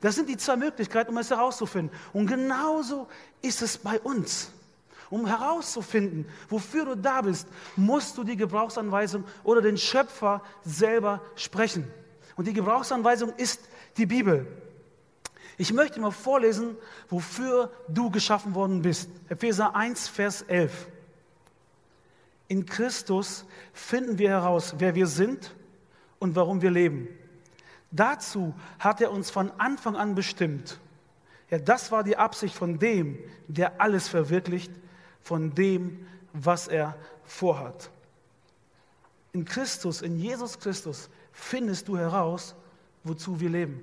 Das 0.00 0.14
sind 0.14 0.28
die 0.28 0.36
zwei 0.36 0.56
Möglichkeiten, 0.56 1.10
um 1.10 1.18
es 1.18 1.30
herauszufinden. 1.30 1.96
Und 2.12 2.26
genauso 2.26 3.08
ist 3.42 3.62
es 3.62 3.78
bei 3.78 3.98
uns. 4.00 4.52
Um 5.10 5.26
herauszufinden, 5.26 6.26
wofür 6.48 6.84
du 6.84 6.94
da 6.94 7.22
bist, 7.22 7.48
musst 7.76 8.18
du 8.18 8.24
die 8.24 8.36
Gebrauchsanweisung 8.36 9.24
oder 9.42 9.62
den 9.62 9.78
Schöpfer 9.78 10.42
selber 10.64 11.22
sprechen. 11.34 11.90
Und 12.36 12.46
die 12.46 12.52
Gebrauchsanweisung 12.52 13.32
ist 13.36 13.60
die 13.96 14.06
Bibel. 14.06 14.46
Ich 15.56 15.72
möchte 15.72 15.98
mal 15.98 16.12
vorlesen, 16.12 16.76
wofür 17.08 17.72
du 17.88 18.10
geschaffen 18.10 18.54
worden 18.54 18.82
bist. 18.82 19.10
Epheser 19.28 19.74
1, 19.74 20.08
Vers 20.08 20.42
11. 20.42 20.86
In 22.46 22.64
Christus 22.64 23.44
finden 23.72 24.18
wir 24.18 24.30
heraus, 24.30 24.74
wer 24.78 24.94
wir 24.94 25.06
sind 25.06 25.54
und 26.18 26.36
warum 26.36 26.62
wir 26.62 26.70
leben. 26.70 27.08
Dazu 27.90 28.54
hat 28.78 29.00
er 29.00 29.10
uns 29.10 29.30
von 29.30 29.50
Anfang 29.58 29.96
an 29.96 30.14
bestimmt. 30.14 30.78
Ja, 31.50 31.58
das 31.58 31.90
war 31.90 32.04
die 32.04 32.16
Absicht 32.16 32.54
von 32.54 32.78
dem, 32.78 33.18
der 33.46 33.80
alles 33.80 34.08
verwirklicht, 34.08 34.72
von 35.22 35.54
dem, 35.54 36.06
was 36.32 36.68
er 36.68 36.96
vorhat. 37.24 37.90
In 39.32 39.44
Christus, 39.44 40.02
in 40.02 40.18
Jesus 40.18 40.58
Christus, 40.58 41.08
findest 41.32 41.88
du 41.88 41.96
heraus, 41.96 42.54
wozu 43.04 43.40
wir 43.40 43.48
leben. 43.48 43.82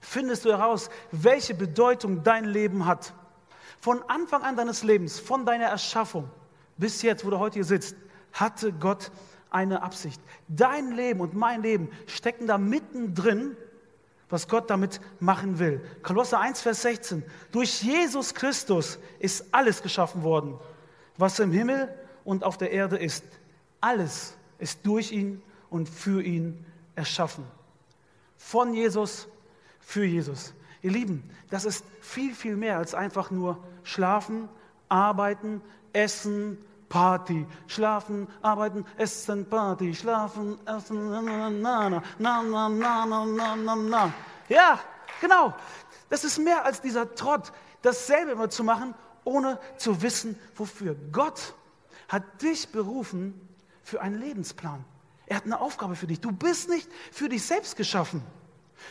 Findest 0.00 0.44
du 0.44 0.50
heraus, 0.50 0.90
welche 1.10 1.54
Bedeutung 1.54 2.22
dein 2.22 2.44
Leben 2.44 2.86
hat. 2.86 3.12
Von 3.80 4.02
Anfang 4.08 4.42
an 4.42 4.56
deines 4.56 4.84
Lebens, 4.84 5.18
von 5.18 5.44
deiner 5.44 5.66
Erschaffung 5.66 6.30
bis 6.78 7.02
jetzt, 7.02 7.24
wo 7.24 7.30
du 7.30 7.38
heute 7.38 7.54
hier 7.54 7.64
sitzt, 7.64 7.96
hatte 8.32 8.72
Gott 8.72 9.10
eine 9.50 9.82
Absicht. 9.82 10.20
Dein 10.48 10.92
Leben 10.92 11.20
und 11.20 11.34
mein 11.34 11.62
Leben 11.62 11.90
stecken 12.06 12.46
da 12.46 12.58
mittendrin, 12.58 13.56
was 14.28 14.48
Gott 14.48 14.68
damit 14.70 15.00
machen 15.20 15.58
will. 15.58 15.80
Kolosser 16.02 16.40
1, 16.40 16.60
Vers 16.60 16.82
16. 16.82 17.22
Durch 17.50 17.82
Jesus 17.82 18.34
Christus 18.34 18.98
ist 19.18 19.46
alles 19.52 19.82
geschaffen 19.82 20.22
worden, 20.22 20.58
was 21.16 21.38
im 21.38 21.50
Himmel 21.50 21.88
und 22.24 22.44
auf 22.44 22.58
der 22.58 22.70
Erde 22.72 22.98
ist. 22.98 23.24
Alles 23.80 24.36
ist 24.58 24.84
durch 24.84 25.12
ihn 25.12 25.42
und 25.70 25.88
für 25.88 26.22
ihn 26.22 26.64
erschaffen. 26.94 27.44
Von 28.36 28.74
Jesus, 28.74 29.28
für 29.80 30.04
Jesus. 30.04 30.52
Ihr 30.82 30.90
Lieben, 30.90 31.28
das 31.50 31.64
ist 31.64 31.84
viel, 32.00 32.34
viel 32.34 32.56
mehr 32.56 32.78
als 32.78 32.94
einfach 32.94 33.30
nur 33.30 33.62
schlafen, 33.82 34.48
arbeiten, 34.88 35.60
essen, 35.92 36.58
Party, 36.88 37.46
schlafen, 37.66 38.28
arbeiten, 38.42 38.84
essen, 38.96 39.48
Party, 39.48 39.94
schlafen, 39.94 40.58
essen, 40.66 41.10
na, 41.10 41.20
na, 41.20 41.50
na, 41.50 42.02
na, 42.18 42.42
na, 42.42 42.68
na, 42.68 43.24
na, 43.26 43.56
na, 43.56 43.76
na. 43.76 44.12
Ja, 44.48 44.78
genau. 45.20 45.54
Das 46.08 46.24
ist 46.24 46.38
mehr 46.38 46.64
als 46.64 46.80
dieser 46.80 47.14
Trott, 47.14 47.52
dasselbe 47.82 48.32
immer 48.32 48.48
zu 48.48 48.64
machen, 48.64 48.94
ohne 49.24 49.58
zu 49.76 50.00
wissen, 50.00 50.38
wofür. 50.54 50.96
Gott 51.12 51.54
hat 52.08 52.40
dich 52.40 52.68
berufen 52.68 53.48
für 53.82 54.00
einen 54.00 54.18
Lebensplan. 54.18 54.84
Er 55.26 55.36
hat 55.36 55.44
eine 55.44 55.60
Aufgabe 55.60 55.94
für 55.94 56.06
dich. 56.06 56.20
Du 56.20 56.32
bist 56.32 56.70
nicht 56.70 56.88
für 57.12 57.28
dich 57.28 57.44
selbst 57.44 57.76
geschaffen. 57.76 58.22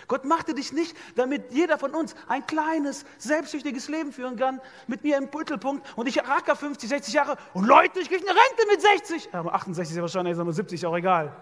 Gott 0.07 0.25
machte 0.25 0.53
dich 0.53 0.73
nicht, 0.73 0.95
damit 1.15 1.51
jeder 1.51 1.77
von 1.77 1.93
uns 1.93 2.15
ein 2.27 2.45
kleines, 2.45 3.05
selbstsüchtiges 3.17 3.87
Leben 3.87 4.11
führen 4.11 4.35
kann, 4.37 4.61
mit 4.87 5.03
mir 5.03 5.17
im 5.17 5.29
Mittelpunkt 5.33 5.85
und 5.97 6.07
ich 6.07 6.17
racker 6.19 6.55
50, 6.55 6.89
60 6.89 7.13
Jahre 7.13 7.37
und 7.53 7.65
Leute, 7.65 7.99
ich 7.99 8.09
kriege 8.09 8.23
eine 8.27 8.37
Rente 8.37 8.65
mit 8.71 8.81
60. 8.81 9.33
Aber 9.33 9.53
68 9.53 9.91
ist 9.91 9.95
ja 9.95 10.01
wahrscheinlich, 10.01 10.37
aber 10.37 10.53
70 10.53 10.85
auch 10.85 10.95
egal. 10.95 11.35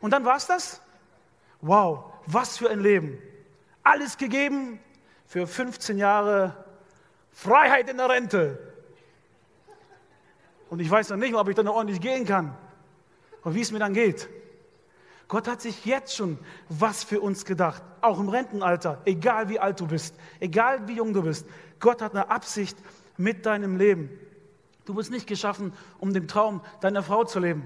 Und 0.00 0.10
dann 0.10 0.24
war 0.24 0.36
es 0.36 0.46
das? 0.46 0.80
Wow, 1.60 2.12
was 2.26 2.58
für 2.58 2.70
ein 2.70 2.80
Leben. 2.80 3.18
Alles 3.82 4.18
gegeben 4.18 4.80
für 5.26 5.46
15 5.46 5.98
Jahre 5.98 6.64
Freiheit 7.30 7.88
in 7.90 7.96
der 7.96 8.08
Rente. 8.08 8.72
Und 10.70 10.80
ich 10.80 10.90
weiß 10.90 11.10
noch 11.10 11.16
nicht, 11.16 11.34
ob 11.34 11.48
ich 11.48 11.54
dann 11.54 11.66
noch 11.66 11.74
ordentlich 11.74 12.00
gehen 12.00 12.26
kann 12.26 12.56
und 13.42 13.54
wie 13.54 13.60
es 13.60 13.70
mir 13.70 13.78
dann 13.78 13.94
geht. 13.94 14.28
Gott 15.28 15.48
hat 15.48 15.62
sich 15.62 15.84
jetzt 15.84 16.14
schon 16.14 16.38
was 16.68 17.02
für 17.02 17.20
uns 17.20 17.44
gedacht, 17.44 17.82
auch 18.00 18.20
im 18.20 18.28
Rentenalter, 18.28 19.00
egal 19.04 19.48
wie 19.48 19.58
alt 19.58 19.80
du 19.80 19.86
bist, 19.86 20.14
egal 20.40 20.86
wie 20.86 20.96
jung 20.96 21.12
du 21.12 21.22
bist. 21.22 21.46
Gott 21.80 22.02
hat 22.02 22.12
eine 22.12 22.30
Absicht 22.30 22.76
mit 23.16 23.46
deinem 23.46 23.76
Leben. 23.76 24.10
Du 24.84 24.94
bist 24.94 25.10
nicht 25.10 25.26
geschaffen, 25.26 25.72
um 25.98 26.12
den 26.12 26.28
Traum 26.28 26.60
deiner 26.80 27.02
Frau 27.02 27.24
zu 27.24 27.38
leben, 27.38 27.64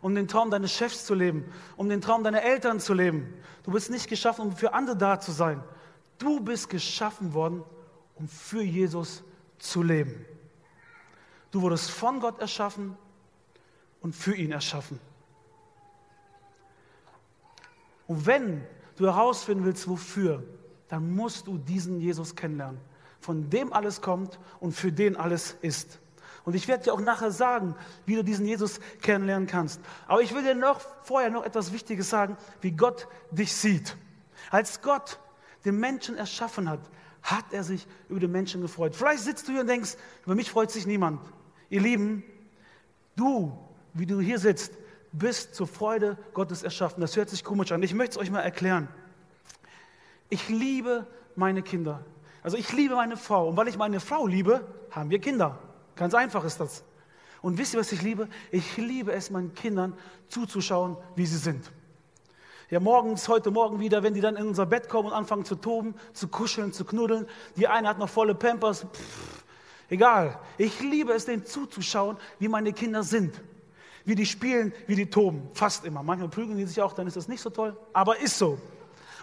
um 0.00 0.14
den 0.14 0.28
Traum 0.28 0.50
deines 0.50 0.72
Chefs 0.72 1.04
zu 1.04 1.14
leben, 1.14 1.44
um 1.76 1.88
den 1.88 2.00
Traum 2.00 2.22
deiner 2.22 2.42
Eltern 2.42 2.78
zu 2.78 2.94
leben. 2.94 3.34
Du 3.64 3.72
bist 3.72 3.90
nicht 3.90 4.08
geschaffen, 4.08 4.42
um 4.46 4.56
für 4.56 4.72
andere 4.72 4.96
da 4.96 5.18
zu 5.18 5.32
sein. 5.32 5.62
Du 6.18 6.38
bist 6.40 6.70
geschaffen 6.70 7.34
worden, 7.34 7.64
um 8.14 8.28
für 8.28 8.62
Jesus 8.62 9.24
zu 9.58 9.82
leben. 9.82 10.24
Du 11.50 11.62
wurdest 11.62 11.90
von 11.90 12.20
Gott 12.20 12.38
erschaffen 12.38 12.96
und 14.00 14.14
für 14.14 14.34
ihn 14.34 14.52
erschaffen. 14.52 15.00
Und 18.06 18.26
wenn 18.26 18.62
du 18.96 19.06
herausfinden 19.06 19.64
willst, 19.64 19.88
wofür, 19.88 20.42
dann 20.88 21.14
musst 21.14 21.46
du 21.46 21.58
diesen 21.58 22.00
Jesus 22.00 22.36
kennenlernen, 22.36 22.80
von 23.20 23.48
dem 23.48 23.72
alles 23.72 24.00
kommt 24.00 24.38
und 24.60 24.72
für 24.72 24.92
den 24.92 25.16
alles 25.16 25.56
ist. 25.62 26.00
Und 26.44 26.54
ich 26.54 26.66
werde 26.66 26.84
dir 26.84 26.92
auch 26.92 27.00
nachher 27.00 27.30
sagen, 27.30 27.74
wie 28.04 28.16
du 28.16 28.24
diesen 28.24 28.46
Jesus 28.46 28.80
kennenlernen 29.00 29.46
kannst. 29.46 29.80
Aber 30.08 30.22
ich 30.22 30.34
will 30.34 30.42
dir 30.42 30.54
noch 30.54 30.80
vorher 31.02 31.30
noch 31.30 31.44
etwas 31.44 31.72
Wichtiges 31.72 32.10
sagen, 32.10 32.36
wie 32.60 32.72
Gott 32.72 33.06
dich 33.30 33.54
sieht. 33.54 33.96
Als 34.50 34.82
Gott 34.82 35.20
den 35.64 35.78
Menschen 35.78 36.16
erschaffen 36.16 36.68
hat, 36.68 36.80
hat 37.22 37.44
er 37.52 37.62
sich 37.62 37.86
über 38.08 38.18
den 38.18 38.32
Menschen 38.32 38.60
gefreut. 38.60 38.96
Vielleicht 38.96 39.22
sitzt 39.22 39.46
du 39.46 39.52
hier 39.52 39.60
und 39.60 39.68
denkst, 39.68 39.96
über 40.24 40.34
mich 40.34 40.50
freut 40.50 40.72
sich 40.72 40.86
niemand. 40.86 41.20
Ihr 41.70 41.80
Lieben, 41.80 42.24
du, 43.14 43.56
wie 43.94 44.06
du 44.06 44.20
hier 44.20 44.40
sitzt, 44.40 44.72
bist 45.12 45.54
zur 45.54 45.66
Freude 45.66 46.16
Gottes 46.32 46.62
erschaffen. 46.62 47.00
Das 47.00 47.16
hört 47.16 47.30
sich 47.30 47.44
komisch 47.44 47.70
an. 47.72 47.82
Ich 47.82 47.94
möchte 47.94 48.16
es 48.16 48.22
euch 48.22 48.30
mal 48.30 48.40
erklären. 48.40 48.88
Ich 50.30 50.48
liebe 50.48 51.06
meine 51.36 51.62
Kinder. 51.62 52.04
Also 52.42 52.56
ich 52.56 52.72
liebe 52.72 52.94
meine 52.96 53.16
Frau. 53.16 53.48
Und 53.48 53.56
weil 53.56 53.68
ich 53.68 53.76
meine 53.76 54.00
Frau 54.00 54.26
liebe, 54.26 54.66
haben 54.90 55.10
wir 55.10 55.20
Kinder. 55.20 55.58
Ganz 55.94 56.14
einfach 56.14 56.44
ist 56.44 56.58
das. 56.58 56.82
Und 57.42 57.58
wisst 57.58 57.74
ihr, 57.74 57.80
was 57.80 57.92
ich 57.92 58.02
liebe? 58.02 58.28
Ich 58.50 58.76
liebe 58.78 59.12
es, 59.12 59.30
meinen 59.30 59.54
Kindern 59.54 59.94
zuzuschauen, 60.28 60.96
wie 61.14 61.26
sie 61.26 61.36
sind. 61.36 61.70
Ja, 62.70 62.80
morgens, 62.80 63.28
heute 63.28 63.50
Morgen 63.50 63.80
wieder, 63.80 64.02
wenn 64.02 64.14
die 64.14 64.22
dann 64.22 64.36
in 64.36 64.46
unser 64.46 64.64
Bett 64.64 64.88
kommen 64.88 65.08
und 65.08 65.14
anfangen 65.14 65.44
zu 65.44 65.56
toben, 65.56 65.94
zu 66.14 66.28
kuscheln, 66.28 66.72
zu 66.72 66.86
knuddeln. 66.86 67.26
Die 67.56 67.68
eine 67.68 67.86
hat 67.86 67.98
noch 67.98 68.08
volle 68.08 68.34
Pampers. 68.34 68.86
Pff, 68.90 69.44
egal. 69.90 70.38
Ich 70.56 70.80
liebe 70.80 71.12
es, 71.12 71.26
denen 71.26 71.44
zuzuschauen, 71.44 72.16
wie 72.38 72.48
meine 72.48 72.72
Kinder 72.72 73.02
sind 73.02 73.42
wie 74.04 74.14
die 74.14 74.26
spielen, 74.26 74.72
wie 74.86 74.96
die 74.96 75.08
toben. 75.08 75.48
Fast 75.54 75.84
immer. 75.84 76.02
Manchmal 76.02 76.28
prügeln 76.28 76.56
die 76.56 76.66
sich 76.66 76.80
auch, 76.80 76.92
dann 76.92 77.06
ist 77.06 77.16
das 77.16 77.28
nicht 77.28 77.40
so 77.40 77.50
toll. 77.50 77.76
Aber 77.92 78.18
ist 78.18 78.38
so. 78.38 78.58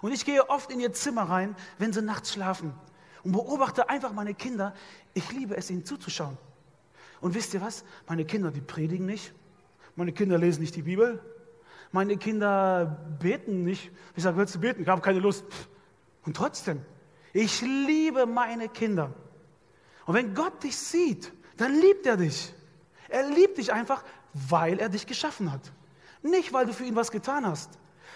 Und 0.02 0.14
ich 0.14 0.26
gehe 0.26 0.50
oft 0.50 0.72
in 0.72 0.80
ihr 0.80 0.94
Zimmer 0.94 1.24
rein, 1.24 1.56
wenn 1.78 1.92
sie 1.92 2.02
nachts 2.02 2.34
schlafen 2.34 2.74
und 3.24 3.34
beobachte 3.34 3.90
einfach 3.90 4.14
meine 4.14 4.34
Kinder. 4.34 4.74
Ich 5.14 5.32
liebe 5.32 5.56
es, 5.58 5.70
ihnen 5.70 5.86
zuzuschauen. 5.86 6.38
Und 7.22 7.34
wisst 7.34 7.54
ihr 7.54 7.62
was? 7.62 7.84
Meine 8.08 8.26
Kinder, 8.26 8.52
die 8.52 8.62
predigen 8.62 9.06
nicht. 9.06 9.34
Meine 9.96 10.14
Kinder 10.14 10.38
lesen 10.38 10.62
nicht 10.62 10.76
die 10.76 10.84
Bibel. 10.84 11.22
Meine 11.92 12.18
Kinder 12.18 12.98
beten 13.20 13.64
nicht. 13.64 13.92
Ich 14.16 14.24
sage, 14.24 14.38
willst 14.38 14.56
du 14.56 14.60
beten? 14.60 14.84
Ich 14.84 14.88
habe 14.88 15.02
keine 15.02 15.20
Lust. 15.20 15.44
Und 16.24 16.38
trotzdem, 16.38 16.82
ich 17.34 17.62
liebe 17.62 18.26
meine 18.26 18.70
Kinder. 18.70 19.14
Und 20.06 20.14
wenn 20.14 20.34
Gott 20.34 20.64
dich 20.64 20.78
sieht, 20.78 21.34
dann 21.58 21.76
liebt 21.80 22.06
er 22.06 22.18
dich. 22.18 22.54
Er 23.10 23.28
liebt 23.30 23.58
dich 23.58 23.74
einfach, 23.74 24.04
weil 24.34 24.80
er 24.80 24.90
dich 24.90 25.06
geschaffen 25.06 25.52
hat. 25.52 25.72
Nicht, 26.22 26.52
weil 26.54 26.66
du 26.66 26.74
für 26.74 26.84
ihn 26.84 26.96
was 26.96 27.12
getan 27.12 27.46
hast. 27.46 27.72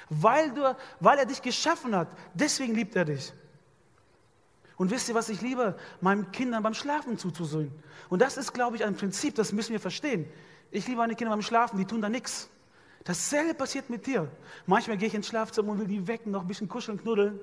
Weil, 0.10 0.52
du, 0.52 0.76
weil 1.00 1.18
er 1.18 1.26
dich 1.26 1.42
geschaffen 1.42 1.96
hat. 1.96 2.08
Deswegen 2.34 2.76
liebt 2.76 2.96
er 2.96 3.06
dich. 3.06 3.34
Und 4.76 4.92
wisst 4.92 5.08
ihr, 5.08 5.16
was 5.16 5.30
ich 5.30 5.42
liebe? 5.42 5.78
Meinen 6.02 6.32
Kindern 6.32 6.64
beim 6.64 6.74
Schlafen 6.74 7.18
zuzusehen. 7.18 7.72
Und 8.10 8.22
das 8.22 8.38
ist, 8.38 8.54
glaube 8.54 8.76
ich, 8.76 8.84
ein 8.84 8.96
Prinzip, 8.96 9.36
das 9.36 9.54
müssen 9.54 9.72
wir 9.72 9.80
verstehen. 9.80 10.28
Ich 10.72 10.88
liebe 10.88 10.98
meine 10.98 11.16
Kinder 11.16 11.32
beim 11.32 11.42
Schlafen, 11.42 11.78
die 11.78 11.86
tun 11.86 12.02
da 12.02 12.10
nichts. 12.10 12.50
Dasselbe 13.04 13.54
passiert 13.54 13.90
mit 13.90 14.08
dir. 14.08 14.30
Manchmal 14.66 14.98
gehe 14.98 15.08
ich 15.08 15.14
ins 15.14 15.28
Schlafzimmer 15.28 15.74
und 15.74 15.80
will 15.80 15.88
die 15.88 16.08
wecken, 16.08 16.32
noch 16.32 16.42
ein 16.42 16.48
bisschen 16.48 16.70
kuscheln, 16.70 16.98
knuddeln. 17.00 17.40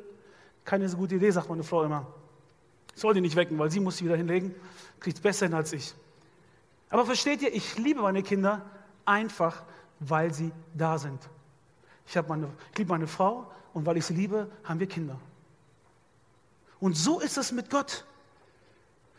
Keine 0.64 0.88
so 0.88 0.96
gute 0.96 1.14
Idee, 1.14 1.30
sagt 1.30 1.48
meine 1.48 1.62
Frau 1.62 1.84
immer. 1.84 2.06
soll 2.94 3.14
die 3.14 3.20
nicht 3.20 3.36
wecken, 3.36 3.58
weil 3.58 3.70
sie 3.70 3.80
muss 3.80 3.98
sie 3.98 4.04
wieder 4.04 4.16
hinlegen. 4.16 4.54
Kriegt 4.98 5.18
es 5.18 5.22
besser 5.22 5.46
hin 5.46 5.54
als 5.54 5.72
ich. 5.72 5.94
Aber 6.90 7.06
versteht 7.06 7.40
ihr, 7.40 7.54
ich 7.54 7.78
liebe 7.78 8.02
meine 8.02 8.22
Kinder 8.22 8.68
einfach, 9.04 9.62
weil 10.00 10.34
sie 10.34 10.52
da 10.74 10.98
sind. 10.98 11.20
Ich, 12.06 12.16
ich 12.16 12.78
liebe 12.78 12.90
meine 12.90 13.06
Frau 13.06 13.50
und 13.72 13.86
weil 13.86 13.96
ich 13.96 14.04
sie 14.04 14.14
liebe, 14.14 14.50
haben 14.64 14.80
wir 14.80 14.88
Kinder. 14.88 15.18
Und 16.80 16.96
so 16.96 17.20
ist 17.20 17.38
es 17.38 17.52
mit 17.52 17.70
Gott. 17.70 18.04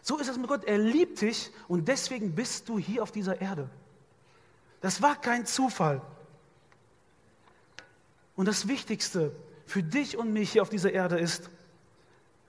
So 0.01 0.17
ist 0.17 0.27
es 0.27 0.37
mit 0.37 0.47
Gott. 0.47 0.65
Er 0.65 0.77
liebt 0.77 1.21
dich 1.21 1.51
und 1.67 1.87
deswegen 1.87 2.35
bist 2.35 2.67
du 2.67 2.77
hier 2.77 3.03
auf 3.03 3.11
dieser 3.11 3.39
Erde. 3.39 3.69
Das 4.81 5.01
war 5.01 5.15
kein 5.15 5.45
Zufall. 5.45 6.01
Und 8.35 8.47
das 8.47 8.67
Wichtigste 8.67 9.31
für 9.65 9.83
dich 9.83 10.17
und 10.17 10.33
mich 10.33 10.51
hier 10.51 10.63
auf 10.63 10.69
dieser 10.69 10.91
Erde 10.91 11.19
ist, 11.19 11.49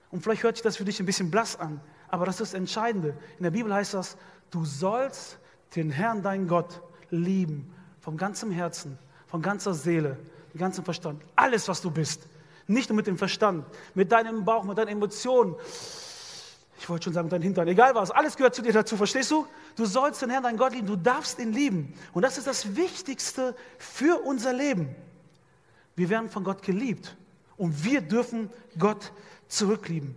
und 0.09 0.21
vielleicht 0.21 0.43
hört 0.43 0.57
sich 0.57 0.63
das 0.63 0.77
für 0.77 0.85
dich 0.85 0.99
ein 0.99 1.05
bisschen 1.05 1.31
blass 1.31 1.55
an, 1.55 1.79
aber 2.07 2.25
das 2.25 2.35
ist 2.35 2.53
das 2.53 2.53
Entscheidende. 2.53 3.17
In 3.37 3.43
der 3.43 3.51
Bibel 3.51 3.73
heißt 3.73 3.93
das, 3.93 4.17
Du 4.53 4.65
sollst 4.65 5.39
den 5.75 5.89
Herrn, 5.89 6.21
dein 6.21 6.47
Gott, 6.47 6.79
lieben. 7.09 7.73
Von 8.01 8.17
ganzem 8.17 8.51
Herzen, 8.51 8.99
von 9.25 9.41
ganzer 9.41 9.73
Seele, 9.73 10.19
mit 10.51 10.59
ganzem 10.61 10.85
Verstand. 10.85 11.23
Alles, 11.35 11.67
was 11.67 11.81
du 11.81 11.89
bist. 11.89 12.27
Nicht 12.67 12.87
nur 12.87 12.95
mit 12.95 13.07
dem 13.07 13.17
Verstand, 13.17 13.65
mit 13.95 14.11
deinem 14.11 14.45
Bauch, 14.45 14.63
mit 14.63 14.77
deinen 14.77 14.89
Emotionen. 14.89 15.55
Ich 16.77 16.87
wollte 16.87 17.05
schon 17.05 17.13
sagen, 17.13 17.29
dein 17.29 17.41
Hintern, 17.41 17.67
egal 17.67 17.95
was, 17.95 18.11
alles 18.11 18.37
gehört 18.37 18.53
zu 18.53 18.61
dir 18.61 18.73
dazu, 18.73 18.95
verstehst 18.95 19.31
du? 19.31 19.47
Du 19.75 19.85
sollst 19.85 20.21
den 20.21 20.29
Herrn, 20.29 20.43
dein 20.43 20.57
Gott 20.57 20.73
lieben, 20.73 20.85
du 20.85 20.97
darfst 20.97 21.39
ihn 21.39 21.51
lieben. 21.51 21.95
Und 22.13 22.21
das 22.21 22.37
ist 22.37 22.45
das 22.45 22.75
Wichtigste 22.75 23.55
für 23.79 24.21
unser 24.21 24.53
Leben. 24.53 24.95
Wir 25.95 26.09
werden 26.09 26.29
von 26.29 26.43
Gott 26.43 26.61
geliebt 26.61 27.17
und 27.57 27.83
wir 27.83 28.01
dürfen 28.01 28.51
Gott 28.77 29.11
zurücklieben. 29.47 30.13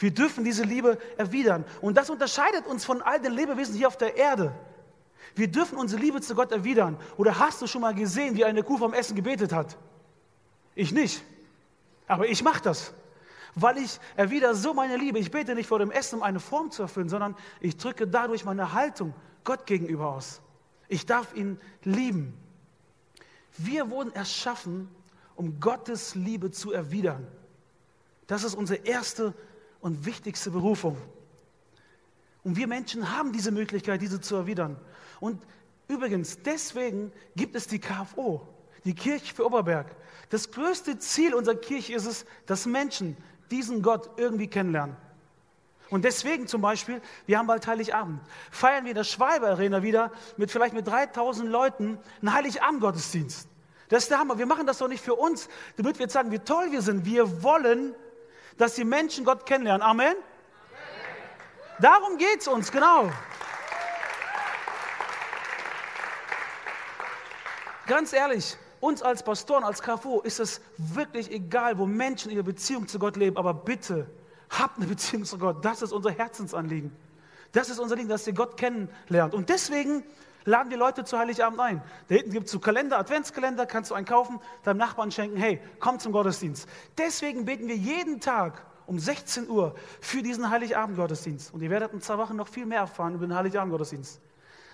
Wir 0.00 0.10
dürfen 0.10 0.44
diese 0.44 0.64
Liebe 0.64 0.98
erwidern. 1.18 1.64
Und 1.82 1.96
das 1.98 2.08
unterscheidet 2.08 2.66
uns 2.66 2.86
von 2.86 3.02
all 3.02 3.20
den 3.20 3.32
Lebewesen 3.32 3.74
hier 3.74 3.86
auf 3.86 3.98
der 3.98 4.16
Erde. 4.16 4.52
Wir 5.34 5.46
dürfen 5.46 5.76
unsere 5.76 6.00
Liebe 6.00 6.22
zu 6.22 6.34
Gott 6.34 6.52
erwidern. 6.52 6.96
Oder 7.18 7.38
hast 7.38 7.60
du 7.60 7.66
schon 7.66 7.82
mal 7.82 7.94
gesehen, 7.94 8.34
wie 8.34 8.46
eine 8.46 8.62
Kuh 8.62 8.78
vom 8.78 8.94
Essen 8.94 9.14
gebetet 9.14 9.52
hat? 9.52 9.76
Ich 10.74 10.90
nicht. 10.90 11.22
Aber 12.08 12.26
ich 12.26 12.42
mache 12.42 12.62
das. 12.62 12.94
Weil 13.54 13.76
ich 13.76 14.00
erwidere 14.16 14.54
so 14.54 14.72
meine 14.72 14.96
Liebe. 14.96 15.18
Ich 15.18 15.30
bete 15.30 15.54
nicht 15.54 15.66
vor 15.66 15.78
dem 15.78 15.90
Essen, 15.90 16.16
um 16.16 16.22
eine 16.22 16.40
Form 16.40 16.70
zu 16.70 16.80
erfüllen, 16.80 17.10
sondern 17.10 17.36
ich 17.60 17.76
drücke 17.76 18.06
dadurch 18.06 18.46
meine 18.46 18.72
Haltung 18.72 19.12
Gott 19.44 19.66
gegenüber 19.66 20.14
aus. 20.14 20.40
Ich 20.88 21.04
darf 21.04 21.34
ihn 21.34 21.60
lieben. 21.84 22.32
Wir 23.58 23.90
wurden 23.90 24.14
erschaffen, 24.14 24.88
um 25.36 25.60
Gottes 25.60 26.14
Liebe 26.14 26.50
zu 26.50 26.72
erwidern. 26.72 27.28
Das 28.26 28.44
ist 28.44 28.54
unsere 28.54 28.80
erste 28.86 29.34
und 29.80 30.06
wichtigste 30.06 30.50
Berufung. 30.50 30.96
Und 32.42 32.56
wir 32.56 32.66
Menschen 32.66 33.16
haben 33.16 33.32
diese 33.32 33.50
Möglichkeit, 33.50 34.00
diese 34.00 34.20
zu 34.20 34.36
erwidern. 34.36 34.76
Und 35.20 35.42
übrigens, 35.88 36.38
deswegen 36.42 37.12
gibt 37.36 37.54
es 37.54 37.66
die 37.66 37.78
KFO, 37.78 38.46
die 38.84 38.94
Kirche 38.94 39.34
für 39.34 39.44
Oberberg. 39.44 39.94
Das 40.30 40.50
größte 40.50 40.98
Ziel 40.98 41.34
unserer 41.34 41.56
Kirche 41.56 41.94
ist 41.94 42.06
es, 42.06 42.24
dass 42.46 42.66
Menschen 42.66 43.16
diesen 43.50 43.82
Gott 43.82 44.10
irgendwie 44.16 44.46
kennenlernen. 44.46 44.96
Und 45.90 46.04
deswegen 46.04 46.46
zum 46.46 46.62
Beispiel, 46.62 47.02
wir 47.26 47.36
haben 47.36 47.48
bald 47.48 47.66
Heiligabend, 47.66 48.20
feiern 48.52 48.84
wir 48.84 48.92
in 48.92 48.96
der 48.96 49.04
Schwalbe 49.04 49.48
Arena 49.48 49.82
wieder 49.82 50.12
mit 50.36 50.50
vielleicht 50.50 50.72
mit 50.72 50.86
3000 50.86 51.48
Leuten 51.48 51.98
einen 52.20 52.32
Heiligabend-Gottesdienst. 52.32 53.48
Das 53.88 54.04
ist 54.04 54.10
der 54.10 54.20
Hammer. 54.20 54.38
Wir 54.38 54.46
machen 54.46 54.68
das 54.68 54.78
doch 54.78 54.86
nicht 54.86 55.02
für 55.02 55.16
uns, 55.16 55.48
damit 55.76 55.98
wir 55.98 56.04
jetzt 56.04 56.12
sagen, 56.12 56.30
wie 56.30 56.38
toll 56.38 56.70
wir 56.70 56.80
sind. 56.80 57.04
Wir 57.04 57.42
wollen, 57.42 57.92
dass 58.56 58.74
die 58.74 58.84
Menschen 58.84 59.24
Gott 59.24 59.46
kennenlernen. 59.46 59.82
Amen. 59.82 60.14
Darum 61.80 62.18
geht 62.18 62.40
es 62.40 62.48
uns, 62.48 62.70
genau. 62.70 63.10
Ganz 67.86 68.12
ehrlich, 68.12 68.56
uns 68.80 69.02
als 69.02 69.22
Pastoren, 69.22 69.64
als 69.64 69.82
KFO 69.82 70.20
ist 70.20 70.40
es 70.40 70.60
wirklich 70.76 71.30
egal, 71.30 71.78
wo 71.78 71.86
Menschen 71.86 72.30
ihre 72.30 72.44
Beziehung 72.44 72.86
zu 72.86 72.98
Gott 72.98 73.16
leben, 73.16 73.36
aber 73.36 73.52
bitte 73.52 74.06
habt 74.50 74.78
eine 74.78 74.86
Beziehung 74.86 75.24
zu 75.24 75.38
Gott. 75.38 75.64
Das 75.64 75.82
ist 75.82 75.92
unser 75.92 76.10
Herzensanliegen. 76.10 76.94
Das 77.52 77.68
ist 77.68 77.78
unser 77.78 77.96
Ding, 77.96 78.08
dass 78.08 78.26
ihr 78.26 78.32
Gott 78.32 78.56
kennenlernt. 78.56 79.34
Und 79.34 79.48
deswegen 79.48 80.04
laden 80.44 80.70
wir 80.70 80.78
Leute 80.78 81.04
zu 81.04 81.18
Heiligabend 81.18 81.60
ein. 81.60 81.82
Da 82.08 82.14
hinten 82.16 82.32
gibt 82.32 82.46
es 82.46 82.52
so 82.52 82.58
Kalender, 82.58 82.98
Adventskalender, 82.98 83.66
kannst 83.66 83.90
du 83.90 83.94
einen 83.94 84.06
kaufen, 84.06 84.40
deinem 84.62 84.78
Nachbarn 84.78 85.10
schenken, 85.10 85.36
hey, 85.36 85.60
komm 85.78 85.98
zum 85.98 86.12
Gottesdienst. 86.12 86.68
Deswegen 86.98 87.44
beten 87.44 87.68
wir 87.68 87.76
jeden 87.76 88.20
Tag 88.20 88.64
um 88.86 88.98
16 88.98 89.48
Uhr 89.48 89.74
für 90.00 90.22
diesen 90.22 90.50
Heiligabend-Gottesdienst. 90.50 91.54
Und 91.54 91.62
ihr 91.62 91.70
werdet 91.70 91.92
in 91.92 92.00
zwei 92.00 92.18
Wochen 92.18 92.36
noch 92.36 92.48
viel 92.48 92.66
mehr 92.66 92.80
erfahren 92.80 93.14
über 93.14 93.26
den 93.26 93.34
Heiligabend-Gottesdienst. 93.34 94.20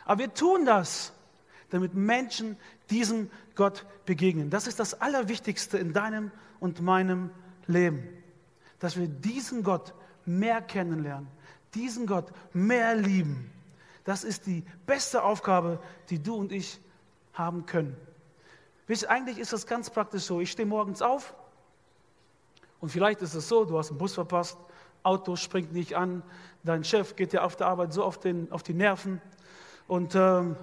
Aber 0.07 0.21
wir 0.21 0.33
tun 0.33 0.65
das, 0.65 1.13
damit 1.71 1.95
Menschen 1.95 2.57
diesem 2.91 3.31
Gott 3.55 3.85
begegnen. 4.07 4.51
Das 4.51 4.67
ist 4.67 4.79
das 4.79 5.01
Allerwichtigste 5.01 5.79
in 5.79 5.93
deinem 5.93 6.31
und 6.61 6.81
meinem 6.81 7.31
Leben. 7.67 8.09
Dass 8.79 8.97
wir 8.97 9.09
diesen 9.09 9.63
Gott 9.63 9.93
mehr 10.25 10.63
kennenlernen, 10.63 11.29
diesen 11.75 12.07
Gott 12.07 12.33
mehr 12.53 12.95
lieben. 12.95 13.51
Das 14.07 14.25
ist 14.25 14.47
die 14.47 14.65
beste 14.87 15.23
Aufgabe, 15.23 15.79
die 16.09 16.23
du 16.23 16.37
und 16.37 16.53
ich 16.53 16.81
haben 17.35 17.67
können. 17.67 17.95
Wisst, 18.87 19.07
eigentlich 19.07 19.37
ist 19.37 19.53
das 19.53 19.67
ganz 19.67 19.91
praktisch 19.91 20.23
so. 20.23 20.41
Ich 20.41 20.51
stehe 20.51 20.67
morgens 20.67 21.03
auf 21.03 21.35
und 22.81 22.89
vielleicht 22.89 23.21
ist 23.21 23.35
es 23.35 23.47
so, 23.49 23.67
du 23.67 23.77
hast 23.77 23.91
einen 23.91 23.99
Bus 23.99 24.15
verpasst, 24.15 24.57
Auto 25.03 25.37
springt 25.37 25.75
nicht 25.75 25.95
an, 25.95 26.23
dein 26.65 26.83
Chef 26.83 27.15
geht 27.15 27.35
dir 27.35 27.45
auf 27.45 27.57
der 27.57 27.67
Arbeit 27.67 27.93
so 27.93 28.03
auf, 28.03 28.19
den, 28.19 28.51
auf 28.51 28.63
die 28.63 28.73
Nerven 28.73 29.21
und 29.87 30.15
ähm, 30.15 30.57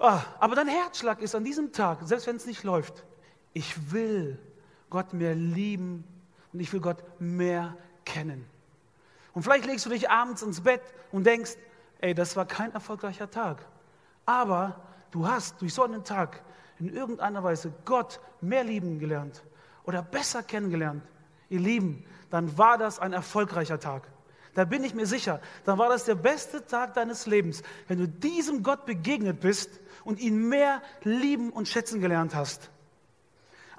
Ah, 0.00 0.24
aber 0.38 0.56
dein 0.56 0.66
Herzschlag 0.66 1.20
ist 1.20 1.34
an 1.34 1.44
diesem 1.44 1.72
Tag, 1.72 1.98
selbst 2.04 2.26
wenn 2.26 2.36
es 2.36 2.46
nicht 2.46 2.64
läuft, 2.64 3.04
ich 3.52 3.92
will 3.92 4.38
Gott 4.88 5.12
mehr 5.12 5.34
lieben 5.34 6.04
und 6.54 6.60
ich 6.60 6.72
will 6.72 6.80
Gott 6.80 7.04
mehr 7.20 7.76
kennen. 8.06 8.46
Und 9.34 9.42
vielleicht 9.42 9.66
legst 9.66 9.84
du 9.84 9.90
dich 9.90 10.08
abends 10.08 10.40
ins 10.40 10.62
Bett 10.62 10.80
und 11.12 11.26
denkst, 11.26 11.52
ey, 12.00 12.14
das 12.14 12.36
war 12.36 12.46
kein 12.46 12.72
erfolgreicher 12.72 13.30
Tag. 13.30 13.64
Aber 14.26 14.80
du 15.10 15.26
hast 15.26 15.60
durch 15.60 15.74
so 15.74 15.84
einen 15.84 16.04
Tag 16.04 16.42
in 16.78 16.92
irgendeiner 16.92 17.42
Weise 17.44 17.72
Gott 17.84 18.20
mehr 18.40 18.64
lieben 18.64 18.98
gelernt 18.98 19.42
oder 19.84 20.02
besser 20.02 20.42
kennengelernt. 20.42 21.02
Ihr 21.48 21.60
Lieben, 21.60 22.04
dann 22.30 22.56
war 22.58 22.78
das 22.78 23.00
ein 23.00 23.12
erfolgreicher 23.12 23.80
Tag. 23.80 24.08
Da 24.54 24.64
bin 24.64 24.84
ich 24.84 24.94
mir 24.94 25.06
sicher, 25.06 25.40
dann 25.64 25.78
war 25.78 25.88
das 25.88 26.04
der 26.04 26.14
beste 26.14 26.64
Tag 26.66 26.94
deines 26.94 27.26
Lebens, 27.26 27.62
wenn 27.88 27.98
du 27.98 28.08
diesem 28.08 28.62
Gott 28.62 28.86
begegnet 28.86 29.40
bist 29.40 29.80
und 30.04 30.20
ihn 30.20 30.48
mehr 30.48 30.82
lieben 31.02 31.50
und 31.50 31.68
schätzen 31.68 32.00
gelernt 32.00 32.34
hast. 32.34 32.70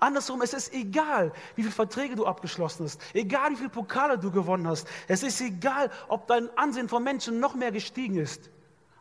Andersrum, 0.02 0.42
es 0.42 0.54
ist 0.54 0.74
egal, 0.74 1.32
wie 1.56 1.62
viele 1.62 1.74
Verträge 1.74 2.16
du 2.16 2.26
abgeschlossen 2.26 2.86
hast, 2.86 3.00
egal 3.14 3.52
wie 3.52 3.56
viele 3.56 3.70
Pokale 3.70 4.18
du 4.18 4.32
gewonnen 4.32 4.68
hast, 4.68 4.88
es 5.08 5.22
ist 5.22 5.40
egal, 5.40 5.92
ob 6.08 6.26
dein 6.26 6.50
Ansehen 6.58 6.90
von 6.90 7.04
Menschen 7.04 7.40
noch 7.40 7.54
mehr 7.54 7.72
gestiegen 7.72 8.18
ist. 8.18 8.50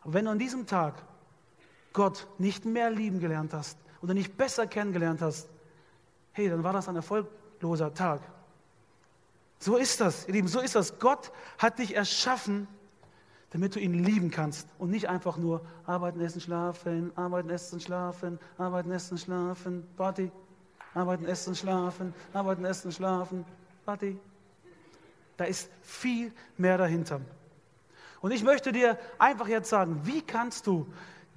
Aber 0.03 0.13
wenn 0.13 0.25
du 0.25 0.31
an 0.31 0.39
diesem 0.39 0.67
Tag 0.67 0.93
Gott 1.91 2.27
nicht 2.37 2.65
mehr 2.65 2.91
lieben 2.91 3.19
gelernt 3.19 3.51
hast 3.51 3.79
oder 4.03 4.13
nicht 4.13 4.37
besser 4.37 4.67
kennengelernt 4.67 5.21
hast, 5.21 5.49
hey, 6.33 6.49
dann 6.49 6.63
war 6.63 6.71
das 6.71 6.87
ein 6.87 6.95
erfolgloser 6.95 7.93
Tag. 7.95 8.21
So 9.57 9.77
ist 9.77 10.01
das, 10.01 10.27
ihr 10.27 10.33
Lieben, 10.33 10.47
so 10.47 10.59
ist 10.59 10.75
das. 10.75 10.99
Gott 10.99 11.31
hat 11.57 11.79
dich 11.79 11.95
erschaffen, 11.95 12.67
damit 13.49 13.75
du 13.75 13.79
ihn 13.79 14.03
lieben 14.03 14.29
kannst 14.29 14.67
und 14.77 14.91
nicht 14.91 15.09
einfach 15.09 15.37
nur 15.37 15.61
arbeiten, 15.85 16.21
essen, 16.21 16.41
schlafen, 16.41 17.11
arbeiten, 17.17 17.49
essen, 17.49 17.79
schlafen, 17.79 18.39
arbeiten, 18.59 18.91
essen, 18.91 19.17
schlafen, 19.17 19.83
Party, 19.97 20.31
arbeiten, 20.93 21.25
essen, 21.25 21.55
schlafen, 21.55 22.13
arbeiten, 22.33 22.65
essen, 22.65 22.91
schlafen, 22.91 23.45
Party. 23.85 24.17
Da 25.37 25.45
ist 25.45 25.69
viel 25.81 26.31
mehr 26.57 26.77
dahinter. 26.77 27.21
Und 28.21 28.31
ich 28.31 28.43
möchte 28.43 28.71
dir 28.71 28.99
einfach 29.17 29.47
jetzt 29.47 29.69
sagen, 29.69 30.01
wie 30.03 30.21
kannst 30.21 30.67
du 30.67 30.85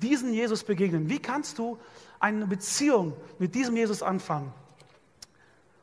diesen 0.02 0.32
Jesus 0.32 0.64
begegnen? 0.64 1.08
Wie 1.08 1.18
kannst 1.18 1.58
du 1.58 1.78
eine 2.20 2.46
Beziehung 2.46 3.14
mit 3.38 3.54
diesem 3.54 3.76
Jesus 3.76 4.02
anfangen? 4.02 4.52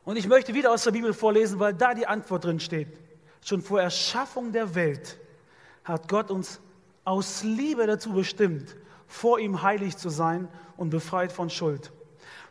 Und 0.03 0.17
ich 0.17 0.27
möchte 0.27 0.53
wieder 0.53 0.71
aus 0.71 0.83
der 0.83 0.91
Bibel 0.91 1.13
vorlesen, 1.13 1.59
weil 1.59 1.73
da 1.73 1.93
die 1.93 2.07
Antwort 2.07 2.45
drin 2.45 2.59
steht. 2.59 2.99
Schon 3.43 3.61
vor 3.61 3.81
Erschaffung 3.81 4.51
der 4.51 4.75
Welt 4.75 5.17
hat 5.83 6.07
Gott 6.07 6.29
uns 6.29 6.59
aus 7.03 7.43
Liebe 7.43 7.87
dazu 7.87 8.13
bestimmt, 8.13 8.75
vor 9.07 9.39
ihm 9.39 9.61
heilig 9.61 9.97
zu 9.97 10.09
sein 10.09 10.47
und 10.77 10.89
befreit 10.89 11.31
von 11.31 11.49
Schuld. 11.49 11.91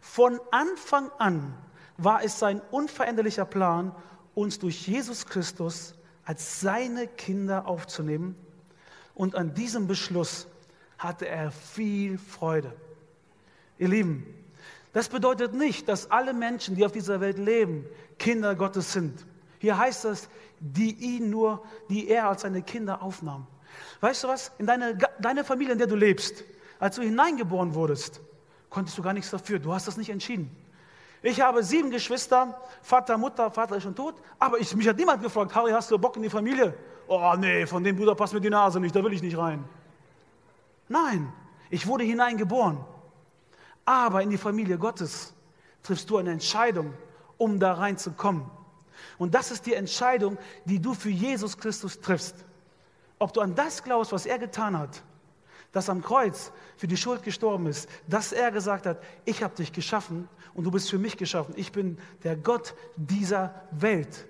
Von 0.01 0.41
Anfang 0.51 1.11
an 1.19 1.55
war 1.97 2.25
es 2.25 2.39
sein 2.39 2.61
unveränderlicher 2.71 3.45
Plan, 3.45 3.95
uns 4.35 4.59
durch 4.59 4.87
Jesus 4.87 5.27
Christus 5.27 5.95
als 6.25 6.61
seine 6.61 7.07
Kinder 7.07 7.67
aufzunehmen. 7.67 8.37
Und 9.15 9.35
an 9.35 9.55
diesem 9.55 9.87
Beschluss 9.87 10.47
hatte 10.99 11.27
er 11.27 11.51
viel 11.51 12.19
Freude. 12.19 12.73
Ihr 13.79 13.89
Lieben, 13.89 14.27
das 14.93 15.09
bedeutet 15.09 15.55
nicht, 15.55 15.89
dass 15.89 16.11
alle 16.11 16.33
Menschen, 16.33 16.75
die 16.75 16.85
auf 16.85 16.93
dieser 16.93 17.21
Welt 17.21 17.39
leben, 17.39 17.87
Kinder 18.19 18.55
Gottes 18.55 18.93
sind. 18.93 19.27
Hier 19.59 19.79
heißt 19.79 20.07
es, 20.07 20.29
die 20.59 20.95
ihn 20.95 21.31
nur, 21.31 21.63
die 21.89 22.09
er 22.09 22.29
als 22.29 22.43
seine 22.43 22.63
Kinder 22.63 23.03
aufnahm. 23.03 23.47
Weißt 24.01 24.25
du 24.25 24.29
was? 24.29 24.53
In 24.59 24.67
deine, 24.67 24.99
deine 25.21 25.45
Familie, 25.45 25.73
in 25.73 25.79
der 25.79 25.87
du 25.87 25.97
lebst, 25.97 26.45
als 26.79 26.97
du 26.97 27.03
hineingeboren 27.03 27.75
wurdest, 27.75 28.21
konntest 28.71 28.97
du 28.97 29.03
gar 29.03 29.13
nichts 29.13 29.31
dafür. 29.31 29.59
Du 29.59 29.75
hast 29.75 29.87
das 29.87 29.97
nicht 29.97 30.11
entschieden. 30.11 30.51
Ich 31.23 31.41
habe 31.41 31.63
sieben 31.63 31.91
Geschwister, 31.91 32.59
Vater, 32.81 33.19
Mutter, 33.19 33.51
Vater 33.51 33.77
ist 33.77 33.83
schon 33.83 33.95
tot, 33.95 34.15
aber 34.39 34.59
ich, 34.59 34.75
mich 34.75 34.89
hat 34.89 34.97
niemand 34.97 35.23
gefragt, 35.23 35.55
Harry, 35.55 35.71
hast 35.71 35.91
du 35.91 35.99
Bock 35.99 36.17
in 36.17 36.23
die 36.23 36.31
Familie? 36.31 36.75
Oh 37.09 37.35
nee, 37.37 37.67
von 37.67 37.85
dem 37.85 37.97
Bruder 37.97 38.15
passt 38.15 38.33
mir 38.33 38.41
die 38.41 38.49
Nase 38.49 38.81
nicht, 38.81 38.97
da 38.97 39.05
will 39.05 39.13
ich 39.13 39.21
nicht 39.21 39.37
rein. 39.37 39.65
Nein, 40.89 41.31
ich 41.69 41.87
wurde 41.87 42.05
hineingeboren. 42.05 42.79
Aber 43.85 44.23
in 44.23 44.31
die 44.31 44.39
Familie 44.39 44.79
Gottes 44.79 45.35
triffst 45.83 46.09
du 46.09 46.17
eine 46.17 46.31
Entscheidung, 46.31 46.95
um 47.37 47.59
da 47.59 47.75
reinzukommen. 47.75 48.49
Und 49.19 49.35
das 49.35 49.51
ist 49.51 49.67
die 49.67 49.75
Entscheidung, 49.75 50.39
die 50.65 50.81
du 50.81 50.95
für 50.95 51.11
Jesus 51.11 51.59
Christus 51.59 52.01
triffst. 52.01 52.37
Ob 53.19 53.33
du 53.33 53.41
an 53.41 53.55
das 53.55 53.83
glaubst, 53.83 54.13
was 54.13 54.25
er 54.25 54.39
getan 54.39 54.79
hat, 54.79 55.03
dass 55.73 55.89
am 55.89 56.03
Kreuz 56.03 56.53
für 56.77 56.89
die 56.89 56.97
Schuld 56.97 57.23
gestorben 57.23 57.67
ist, 57.67 57.89
dass 58.09 58.33
er 58.33 58.51
gesagt 58.51 58.87
hat, 58.87 59.03
ich 59.25 59.43
habe 59.43 59.55
dich 59.55 59.73
geschaffen 59.73 60.29
und 60.55 60.65
du 60.65 60.71
bist 60.71 60.91
für 60.91 60.99
mich 60.99 61.17
geschaffen. 61.17 61.55
Ich 61.57 61.73
bin 61.73 61.99
der 62.25 62.37
Gott 62.37 62.75
dieser 62.97 63.55
Welt. 63.71 64.27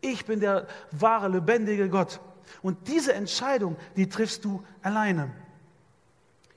Ich 0.00 0.24
bin 0.24 0.40
der 0.40 0.66
wahre, 0.92 1.28
lebendige 1.28 1.88
Gott. 1.88 2.20
Und 2.62 2.88
diese 2.88 3.12
Entscheidung, 3.12 3.76
die 3.96 4.08
triffst 4.08 4.44
du 4.44 4.64
alleine. 4.82 5.30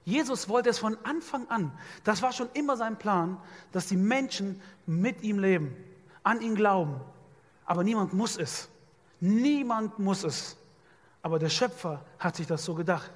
Jesus 0.05 0.49
wollte 0.49 0.69
es 0.69 0.79
von 0.79 0.97
Anfang 1.03 1.47
an, 1.49 1.71
das 2.03 2.21
war 2.21 2.33
schon 2.33 2.49
immer 2.53 2.75
sein 2.75 2.97
Plan, 2.97 3.37
dass 3.71 3.87
die 3.87 3.95
Menschen 3.95 4.61
mit 4.85 5.23
ihm 5.23 5.39
leben, 5.39 5.75
an 6.23 6.41
ihn 6.41 6.55
glauben. 6.55 6.99
Aber 7.65 7.83
niemand 7.83 8.13
muss 8.13 8.37
es. 8.37 8.69
Niemand 9.21 9.99
muss 9.99 10.23
es. 10.23 10.57
Aber 11.21 11.39
der 11.39 11.49
Schöpfer 11.49 12.03
hat 12.19 12.35
sich 12.35 12.47
das 12.47 12.65
so 12.65 12.75
gedacht, 12.75 13.09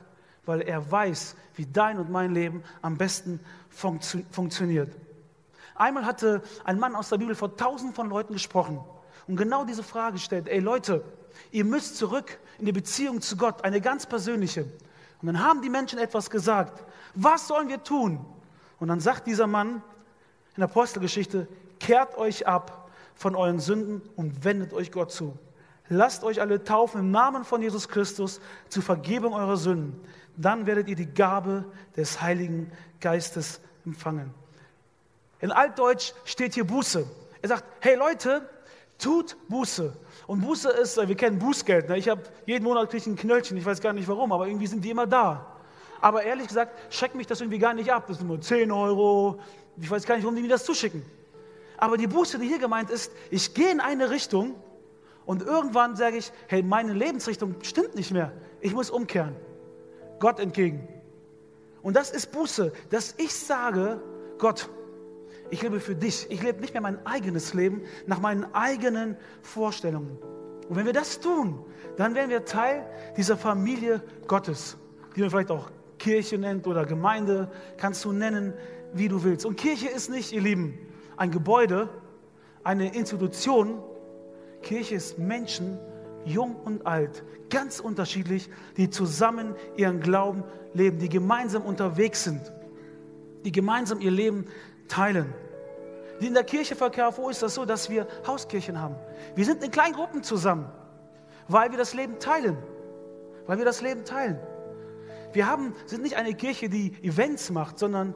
weil 0.48 0.62
er 0.62 0.92
weiß, 0.92 1.36
wie 1.56 1.66
dein 1.66 2.00
und 2.00 2.10
mein 2.10 2.34
Leben 2.34 2.64
am 2.82 2.98
besten 2.98 3.40
funktio 3.70 4.22
funktioniert. 4.32 4.96
Einmal 5.76 6.06
hatte 6.06 6.42
ein 6.64 6.80
Mann 6.80 6.96
aus 6.96 7.10
der 7.10 7.18
Bibel 7.18 7.36
vor 7.36 7.56
tausenden 7.56 7.94
von 7.94 8.10
Leuten 8.10 8.34
gesprochen 8.34 8.80
und 9.28 9.36
genau 9.36 9.66
diese 9.66 9.84
Frage 9.84 10.14
gestellt, 10.14 10.48
ey 10.48 10.60
Leute, 10.60 11.04
ihr 11.52 11.66
müsst 11.66 11.98
zurück 11.98 12.40
in 12.58 12.66
die 12.66 12.72
Beziehung 12.72 13.22
zu 13.22 13.38
Gott, 13.38 13.64
eine 13.64 13.82
ganz 13.82 14.06
persönliche. 14.06 14.64
Und 15.22 15.28
dann 15.28 15.44
haben 15.44 15.62
die 15.62 15.70
Menschen 15.70 16.00
etwas 16.00 16.30
gesagt. 16.30 16.84
Was 17.14 17.48
sollen 17.48 17.70
wir 17.70 17.84
tun? 17.84 18.26
Und 18.80 18.88
dann 18.88 19.00
sagt 19.00 19.28
dieser 19.28 19.48
Mann 19.48 19.82
in 20.56 20.62
der 20.62 20.66
Apostelgeschichte, 20.66 21.48
kehrt 21.80 22.18
euch 22.18 22.48
ab 22.48 22.90
von 23.16 23.36
euren 23.36 23.60
Sünden 23.60 24.02
und 24.16 24.44
wendet 24.44 24.74
euch 24.74 24.92
Gott 24.92 25.12
zu. 25.12 25.38
Lasst 25.90 26.24
euch 26.24 26.42
alle 26.42 26.64
taufen 26.64 27.00
im 27.00 27.12
Namen 27.12 27.44
von 27.44 27.62
Jesus 27.62 27.88
Christus 27.88 28.42
zur 28.68 28.84
Vergebung 28.84 29.34
eurer 29.34 29.58
Sünden. 29.58 30.00
Dann 30.36 30.66
werdet 30.66 30.88
ihr 30.90 30.96
die 30.96 31.06
Gabe 31.06 31.66
des 31.96 32.22
Heiligen 32.22 32.72
Geistes 33.00 33.60
empfangen. 33.86 34.34
In 35.40 35.52
Altdeutsch 35.52 36.14
steht 36.26 36.56
hier 36.56 36.66
Buße. 36.66 37.06
Er 37.42 37.50
sagt, 37.50 37.64
hey 37.80 37.96
Leute, 37.96 38.48
tut 38.98 39.38
Buße. 39.48 39.94
Und 40.26 40.42
Buße 40.42 40.70
ist, 40.70 40.98
wir 40.98 41.16
kennen 41.16 41.40
Bußgeld. 41.40 41.90
Ne? 41.90 41.98
Ich 41.98 42.10
habe 42.10 42.24
jeden 42.46 42.66
Monat 42.66 42.94
ein 42.94 43.16
Knöllchen, 43.16 43.56
ich 43.58 43.66
weiß 43.66 43.80
gar 43.80 43.94
nicht 43.94 44.08
warum, 44.08 44.32
aber 44.32 44.48
irgendwie 44.48 44.68
sind 44.68 44.84
die 44.84 44.90
immer 44.90 45.08
da. 45.08 45.58
Aber 46.02 46.24
ehrlich 46.24 46.48
gesagt, 46.48 46.94
schreckt 46.94 47.16
mich 47.16 47.28
das 47.28 47.42
irgendwie 47.42 47.60
gar 47.60 47.74
nicht 47.74 47.92
ab. 47.92 48.06
Das 48.08 48.18
sind 48.18 48.28
nur 48.28 48.42
10 48.42 48.72
Euro. 48.72 49.40
Ich 49.80 49.90
weiß 49.90 50.06
gar 50.06 50.16
nicht, 50.16 50.24
warum 50.24 50.36
die 50.36 50.42
mir 50.42 50.50
das 50.50 50.66
zuschicken. 50.66 51.04
Aber 51.78 51.98
die 51.98 52.08
Buße, 52.08 52.40
die 52.40 52.48
hier 52.48 52.60
gemeint 52.60 52.90
ist, 52.90 53.12
ich 53.30 53.54
gehe 53.54 53.72
in 53.72 53.80
eine 53.80 54.10
Richtung 54.10 54.56
und 55.28 55.44
irgendwann 55.44 55.98
sage 55.98 56.18
ich, 56.18 56.32
hey, 56.48 56.64
meine 56.64 56.94
Lebensrichtung 56.94 57.56
stimmt 57.62 57.96
nicht 57.96 58.12
mehr. 58.12 58.32
Ich 58.62 58.74
muss 58.74 58.90
umkehren. 58.90 59.36
Gott 60.20 60.40
entgegen. 60.40 60.88
Und 61.82 61.98
das 61.98 62.12
ist 62.12 62.32
Buße, 62.32 62.72
dass 62.90 63.14
ich 63.18 63.34
sage, 63.34 64.02
Gott, 64.40 64.70
ich 65.50 65.62
lebe 65.62 65.82
für 65.82 65.96
dich. 65.96 66.28
Ich 66.30 66.42
lebe 66.42 66.62
nicht 66.62 66.74
mehr 66.74 66.82
mein 66.82 67.06
eigenes 67.06 67.54
Leben 67.54 67.82
nach 68.06 68.22
meinen 68.22 68.46
eigenen 68.56 69.18
Vorstellungen. 69.42 70.18
Und 70.70 70.78
wenn 70.78 70.86
wir 70.86 70.94
das 70.94 71.20
tun, 71.20 71.60
dann 71.98 72.16
werden 72.16 72.30
wir 72.30 72.46
Teil 72.46 72.86
dieser 73.18 73.36
Familie 73.36 74.02
Gottes, 74.28 74.78
die 75.16 75.22
man 75.22 75.30
vielleicht 75.30 75.52
auch 75.52 75.70
Kirche 76.00 76.38
nennt 76.38 76.68
oder 76.68 76.86
Gemeinde, 76.86 77.52
kannst 77.76 78.06
du 78.06 78.14
nennen, 78.14 78.54
wie 78.94 79.10
du 79.10 79.26
willst. 79.26 79.46
Und 79.46 79.58
Kirche 79.58 79.90
ist 79.90 80.10
nicht, 80.10 80.32
ihr 80.32 80.42
Lieben, 80.42 80.78
ein 81.18 81.32
Gebäude, 81.32 81.90
eine 82.64 82.96
Institution. 82.96 83.84
Kirche 84.68 84.96
ist 84.96 85.18
Menschen, 85.18 85.80
jung 86.26 86.58
und 86.58 86.86
alt, 86.86 87.24
ganz 87.50 87.80
unterschiedlich, 87.80 88.50
die 88.76 88.90
zusammen 88.90 89.56
ihren 89.78 90.02
Glauben 90.02 90.44
leben, 90.74 91.00
die 91.00 91.08
gemeinsam 91.08 91.64
unterwegs 91.64 92.26
sind, 92.26 92.52
die 93.46 93.54
gemeinsam 93.54 94.02
ihr 94.02 94.12
Leben 94.12 94.46
teilen. 94.90 95.34
In 96.20 96.34
der 96.34 96.44
Kirche 96.44 96.76
von 96.76 96.92
KFO 96.92 97.30
ist 97.30 97.42
das 97.44 97.56
so, 97.56 97.64
dass 97.64 97.90
wir 97.90 98.08
Hauskirchen 98.28 98.82
haben. 98.82 98.96
Wir 99.36 99.46
sind 99.46 99.64
in 99.64 99.72
kleinen 99.72 99.94
Gruppen 99.94 100.22
zusammen, 100.22 100.70
weil 101.48 101.72
wir 101.72 101.78
das 101.78 101.94
Leben 101.94 102.20
teilen. 102.20 102.58
Weil 103.46 103.60
wir 103.60 103.66
das 103.66 103.82
Leben 103.82 104.04
teilen. 104.04 104.38
Wir 105.32 105.48
haben, 105.48 105.76
sind 105.86 106.04
nicht 106.04 106.18
eine 106.18 106.34
Kirche, 106.34 106.68
die 106.68 106.94
Events 107.04 107.52
macht, 107.52 107.80
sondern 107.80 108.14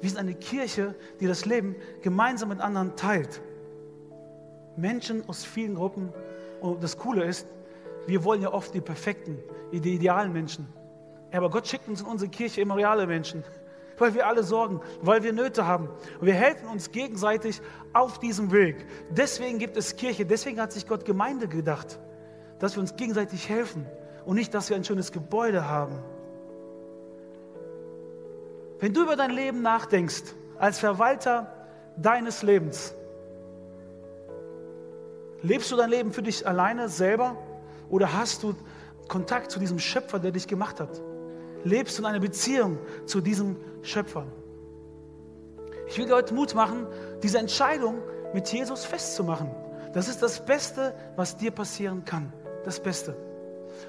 wir 0.00 0.08
sind 0.08 0.18
eine 0.20 0.34
Kirche, 0.34 0.94
die 1.18 1.26
das 1.26 1.44
Leben 1.44 1.74
gemeinsam 2.02 2.50
mit 2.50 2.60
anderen 2.60 2.94
teilt. 2.94 3.42
Menschen 4.76 5.28
aus 5.28 5.44
vielen 5.44 5.74
Gruppen. 5.74 6.12
Und 6.60 6.82
das 6.82 6.96
Coole 6.96 7.24
ist, 7.24 7.46
wir 8.06 8.24
wollen 8.24 8.42
ja 8.42 8.52
oft 8.52 8.74
die 8.74 8.80
perfekten, 8.80 9.38
die 9.72 9.94
idealen 9.94 10.32
Menschen. 10.32 10.68
Aber 11.32 11.50
Gott 11.50 11.66
schickt 11.66 11.88
uns 11.88 12.00
in 12.02 12.06
unsere 12.06 12.30
Kirche 12.30 12.60
immer 12.60 12.76
reale 12.76 13.06
Menschen 13.06 13.44
weil 13.98 14.14
wir 14.14 14.26
alle 14.26 14.42
Sorgen, 14.42 14.80
weil 15.00 15.22
wir 15.22 15.32
Nöte 15.32 15.66
haben. 15.66 15.88
Und 16.20 16.26
wir 16.26 16.34
helfen 16.34 16.68
uns 16.68 16.90
gegenseitig 16.90 17.60
auf 17.92 18.18
diesem 18.18 18.52
Weg. 18.52 18.86
Deswegen 19.10 19.58
gibt 19.58 19.76
es 19.76 19.96
Kirche, 19.96 20.26
deswegen 20.26 20.60
hat 20.60 20.72
sich 20.72 20.86
Gott 20.86 21.04
Gemeinde 21.04 21.48
gedacht, 21.48 21.98
dass 22.58 22.76
wir 22.76 22.80
uns 22.80 22.96
gegenseitig 22.96 23.48
helfen 23.48 23.86
und 24.24 24.36
nicht, 24.36 24.54
dass 24.54 24.68
wir 24.68 24.76
ein 24.76 24.84
schönes 24.84 25.12
Gebäude 25.12 25.68
haben. 25.68 25.98
Wenn 28.78 28.92
du 28.92 29.02
über 29.02 29.16
dein 29.16 29.30
Leben 29.30 29.62
nachdenkst, 29.62 30.34
als 30.58 30.78
Verwalter 30.78 31.52
deines 31.96 32.42
Lebens, 32.42 32.94
lebst 35.42 35.70
du 35.70 35.76
dein 35.76 35.90
Leben 35.90 36.12
für 36.12 36.22
dich 36.22 36.46
alleine 36.46 36.88
selber 36.88 37.36
oder 37.88 38.12
hast 38.12 38.42
du 38.42 38.54
Kontakt 39.08 39.50
zu 39.50 39.58
diesem 39.58 39.78
Schöpfer, 39.78 40.18
der 40.18 40.30
dich 40.30 40.46
gemacht 40.46 40.80
hat? 40.80 41.00
lebst 41.64 41.98
du 41.98 42.02
in 42.02 42.06
einer 42.06 42.20
Beziehung 42.20 42.78
zu 43.06 43.20
diesem 43.20 43.56
Schöpfer. 43.82 44.24
Ich 45.86 45.98
will 45.98 46.06
dir 46.06 46.14
heute 46.14 46.34
Mut 46.34 46.54
machen, 46.54 46.86
diese 47.22 47.38
Entscheidung 47.38 47.98
mit 48.32 48.48
Jesus 48.48 48.84
festzumachen. 48.84 49.50
Das 49.92 50.08
ist 50.08 50.22
das 50.22 50.44
Beste, 50.44 50.94
was 51.16 51.36
dir 51.36 51.50
passieren 51.50 52.04
kann. 52.04 52.32
Das 52.64 52.80
Beste. 52.80 53.14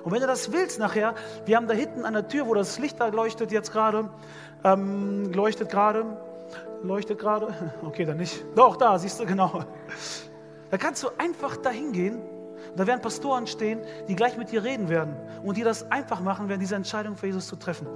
Und 0.04 0.12
wenn 0.12 0.20
du 0.20 0.28
das 0.28 0.52
willst 0.52 0.80
nachher, 0.80 1.16
wir 1.46 1.56
haben 1.56 1.68
da 1.68 1.74
hinten 1.74 2.04
an 2.04 2.14
der 2.14 2.28
Tür, 2.28 2.48
wo 2.48 2.54
das 2.54 2.80
Licht 2.80 3.00
da 3.00 3.08
leuchtet 3.08 3.52
jetzt 3.52 3.72
gerade, 3.72 4.10
ähm, 4.64 5.32
leuchtet 5.32 5.70
gerade, 5.70 6.18
leuchtet 6.82 7.20
gerade, 7.20 7.54
okay, 7.86 8.06
dann 8.06 8.18
nicht. 8.18 8.44
Doch, 8.56 8.76
da, 8.76 8.98
siehst 8.98 9.20
du 9.20 9.26
genau. 9.26 9.64
Da 10.74 10.80
kannst 10.80 11.04
du 11.04 11.10
einfach 11.20 11.56
dahin 11.56 11.92
gehen 11.92 12.20
da 12.76 12.88
werden 12.88 13.02
Pastoren 13.02 13.48
stehen, 13.48 13.82
die 14.08 14.16
gleich 14.16 14.38
mit 14.38 14.52
dir 14.52 14.64
reden 14.64 14.90
werden 14.90 15.16
und 15.44 15.58
dir 15.58 15.66
das 15.66 15.92
einfach 15.92 16.20
machen 16.22 16.50
werden, 16.50 16.60
diese 16.60 16.76
Entscheidung 16.76 17.16
für 17.16 17.28
Jesus 17.28 17.48
zu 17.48 17.56
treffen. 17.56 17.88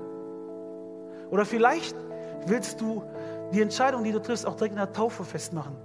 Oder 1.30 1.46
vielleicht 1.46 1.96
willst 2.46 2.80
du 2.82 3.04
die 3.54 3.62
Entscheidung, 3.62 4.04
die 4.04 4.12
du 4.12 4.22
triffst, 4.22 4.46
auch 4.46 4.56
direkt 4.56 4.74
in 4.74 4.80
der 4.80 4.94
Taufe 4.94 5.24
festmachen. 5.24 5.76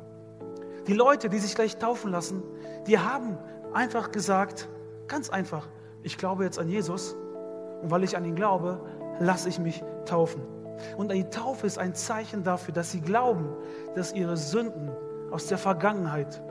Die 0.87 0.93
Leute, 0.93 1.29
die 1.29 1.39
sich 1.39 1.55
gleich 1.55 1.79
taufen 1.79 2.11
lassen, 2.11 2.43
die 2.87 2.99
haben 2.99 3.39
einfach 3.73 4.13
gesagt, 4.13 4.69
ganz 5.07 5.31
einfach, 5.31 5.69
ich 6.03 6.19
glaube 6.19 6.45
jetzt 6.45 6.59
an 6.59 6.69
Jesus 6.69 7.17
und 7.83 7.91
weil 7.91 8.03
ich 8.05 8.17
an 8.17 8.25
ihn 8.25 8.35
glaube, 8.35 8.81
lasse 9.21 9.49
ich 9.49 9.59
mich 9.59 9.83
taufen. 10.05 10.43
Und 10.97 11.13
die 11.13 11.25
Taufe 11.25 11.67
ist 11.67 11.79
ein 11.79 11.95
Zeichen 11.95 12.43
dafür, 12.43 12.75
dass 12.75 12.91
sie 12.91 13.01
glauben, 13.01 13.49
dass 13.95 14.13
ihre 14.13 14.37
Sünden 14.37 14.91
aus 15.31 15.47
der 15.47 15.59
Vergangenheit 15.59 16.43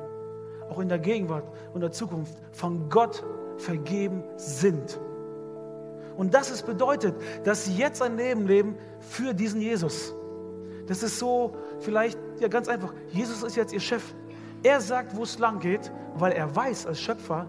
auch 0.72 0.80
in 0.80 0.88
der 0.88 1.00
Gegenwart 1.00 1.44
und 1.74 1.82
der 1.82 1.92
Zukunft 1.92 2.34
von 2.54 2.90
Gott 2.90 3.24
vergeben 3.58 4.24
sind. 4.38 5.00
Und 6.16 6.34
das 6.34 6.50
ist 6.50 6.66
bedeutet, 6.66 7.16
dass 7.44 7.66
sie 7.66 7.76
jetzt 7.76 8.02
ein 8.02 8.16
Leben 8.16 8.48
leben 8.48 8.76
für 9.00 9.34
diesen 9.34 9.60
Jesus. 9.60 10.14
Das 10.88 11.04
ist 11.04 11.20
so 11.20 11.56
vielleicht 11.80 12.18
ja 12.40 12.48
ganz 12.48 12.68
einfach. 12.68 12.94
Jesus 13.10 13.44
ist 13.44 13.56
jetzt 13.56 13.74
ihr 13.74 13.80
Chef. 13.80 14.04
Er 14.64 14.80
sagt, 14.80 15.16
wo 15.16 15.24
es 15.24 15.40
lang 15.40 15.60
geht, 15.60 15.92
weil 16.16 16.32
er 16.32 16.56
weiß 16.56 16.86
als 16.86 17.02
Schöpfer, 17.02 17.48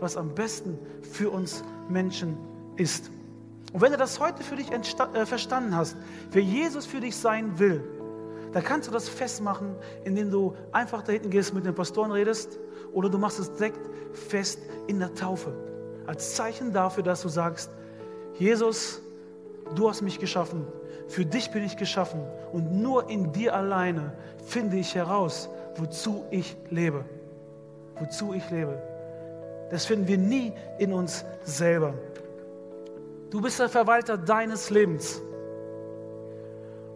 was 0.00 0.16
am 0.16 0.34
besten 0.34 0.78
für 1.02 1.30
uns 1.30 1.62
Menschen 1.88 2.36
ist. 2.76 3.10
Und 3.72 3.82
wenn 3.82 3.92
du 3.92 3.98
das 3.98 4.18
heute 4.18 4.42
für 4.42 4.56
dich 4.56 4.70
äh, 4.72 5.26
verstanden 5.26 5.76
hast, 5.76 5.96
wer 6.30 6.42
Jesus 6.42 6.86
für 6.86 7.00
dich 7.00 7.16
sein 7.16 7.58
will, 7.58 7.84
da 8.52 8.60
kannst 8.60 8.88
du 8.88 8.92
das 8.92 9.08
festmachen, 9.08 9.74
indem 10.04 10.30
du 10.30 10.54
einfach 10.72 11.02
da 11.02 11.12
hinten 11.12 11.30
gehst, 11.30 11.54
mit 11.54 11.66
den 11.66 11.74
Pastoren 11.74 12.10
redest 12.10 12.58
oder 12.92 13.08
du 13.08 13.18
machst 13.18 13.38
es 13.38 13.52
direkt 13.54 13.80
fest 14.12 14.60
in 14.86 14.98
der 14.98 15.14
Taufe. 15.14 15.52
Als 16.06 16.34
Zeichen 16.34 16.72
dafür, 16.72 17.02
dass 17.02 17.22
du 17.22 17.28
sagst, 17.28 17.70
Jesus, 18.38 19.02
du 19.74 19.88
hast 19.88 20.02
mich 20.02 20.18
geschaffen, 20.18 20.66
für 21.08 21.24
dich 21.24 21.50
bin 21.50 21.64
ich 21.64 21.76
geschaffen 21.76 22.20
und 22.52 22.72
nur 22.72 23.10
in 23.10 23.32
dir 23.32 23.54
alleine 23.54 24.12
finde 24.46 24.76
ich 24.76 24.94
heraus, 24.94 25.48
wozu 25.76 26.24
ich 26.30 26.56
lebe. 26.70 27.04
Wozu 27.98 28.32
ich 28.34 28.48
lebe. 28.50 28.80
Das 29.70 29.84
finden 29.86 30.06
wir 30.06 30.18
nie 30.18 30.52
in 30.78 30.92
uns 30.92 31.24
selber. 31.44 31.94
Du 33.30 33.40
bist 33.40 33.58
der 33.60 33.68
Verwalter 33.68 34.16
deines 34.16 34.70
Lebens. 34.70 35.20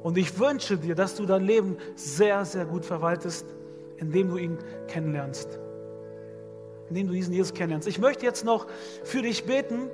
Und 0.03 0.19
ich 0.19 0.39
wünsche 0.39 0.77
dir, 0.79 0.95
dass 0.95 1.15
du 1.15 1.27
dein 1.27 1.45
Leben 1.45 1.77
sehr, 1.95 2.45
sehr 2.45 2.65
gut 2.65 2.85
verwaltest, 2.85 3.47
indem 3.97 4.31
du 4.31 4.37
ihn 4.37 4.59
kennenlernst. 4.89 5.59
Indem 6.89 7.07
du 7.07 7.13
diesen 7.13 7.33
Jesus 7.33 7.55
kennenlernst. 7.55 7.87
Ich 7.89 7.99
möchte 7.99 8.27
jetzt 8.27 8.45
noch 8.45 8.67
für 9.05 9.23
dich 9.23 9.45
beten, 9.45 9.89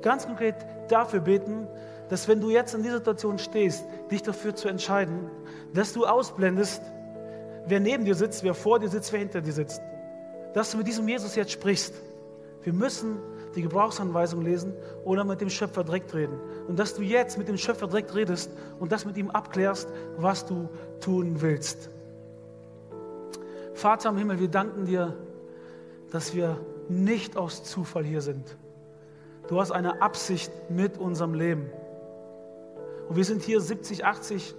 ganz 0.00 0.26
konkret 0.26 0.56
dafür 0.88 1.20
beten, 1.20 1.66
dass 2.08 2.28
wenn 2.28 2.40
du 2.40 2.50
jetzt 2.50 2.74
in 2.74 2.82
dieser 2.82 2.98
Situation 2.98 3.38
stehst, 3.38 3.84
dich 4.10 4.22
dafür 4.22 4.54
zu 4.54 4.68
entscheiden, 4.68 5.30
dass 5.72 5.92
du 5.92 6.06
ausblendest, 6.06 6.82
wer 7.66 7.80
neben 7.80 8.04
dir 8.04 8.14
sitzt, 8.14 8.42
wer 8.44 8.54
vor 8.54 8.78
dir 8.78 8.88
sitzt, 8.88 9.12
wer 9.12 9.20
hinter 9.20 9.40
dir 9.40 9.52
sitzt. 9.52 9.80
dass 10.52 10.70
du 10.70 10.78
mit 10.78 10.86
diesem 10.86 11.08
Jesus 11.08 11.34
jetzt 11.34 11.52
sprichst. 11.52 11.94
Wir 12.62 12.72
müssen 12.72 13.18
die 13.54 13.62
Gebrauchsanweisung 13.62 14.42
lesen 14.42 14.72
oder 15.04 15.24
mit 15.24 15.40
dem 15.40 15.50
Schöpfer 15.50 15.84
direkt 15.84 16.14
reden. 16.14 16.38
Und 16.68 16.78
dass 16.78 16.94
du 16.94 17.02
jetzt 17.02 17.38
mit 17.38 17.48
dem 17.48 17.56
Schöpfer 17.56 17.86
direkt 17.86 18.14
redest 18.14 18.50
und 18.78 18.92
das 18.92 19.04
mit 19.04 19.16
ihm 19.16 19.30
abklärst, 19.30 19.88
was 20.16 20.46
du 20.46 20.68
tun 21.00 21.40
willst. 21.40 21.90
Vater 23.74 24.10
im 24.10 24.16
Himmel, 24.16 24.40
wir 24.40 24.48
danken 24.48 24.84
dir, 24.84 25.16
dass 26.10 26.34
wir 26.34 26.58
nicht 26.88 27.36
aus 27.36 27.64
Zufall 27.64 28.04
hier 28.04 28.20
sind. 28.20 28.56
Du 29.48 29.60
hast 29.60 29.70
eine 29.70 30.02
Absicht 30.02 30.52
mit 30.70 30.98
unserem 30.98 31.34
Leben. 31.34 31.70
Und 33.08 33.16
wir 33.16 33.24
sind 33.24 33.42
hier 33.42 33.60
70, 33.60 34.04
80, 34.04 34.54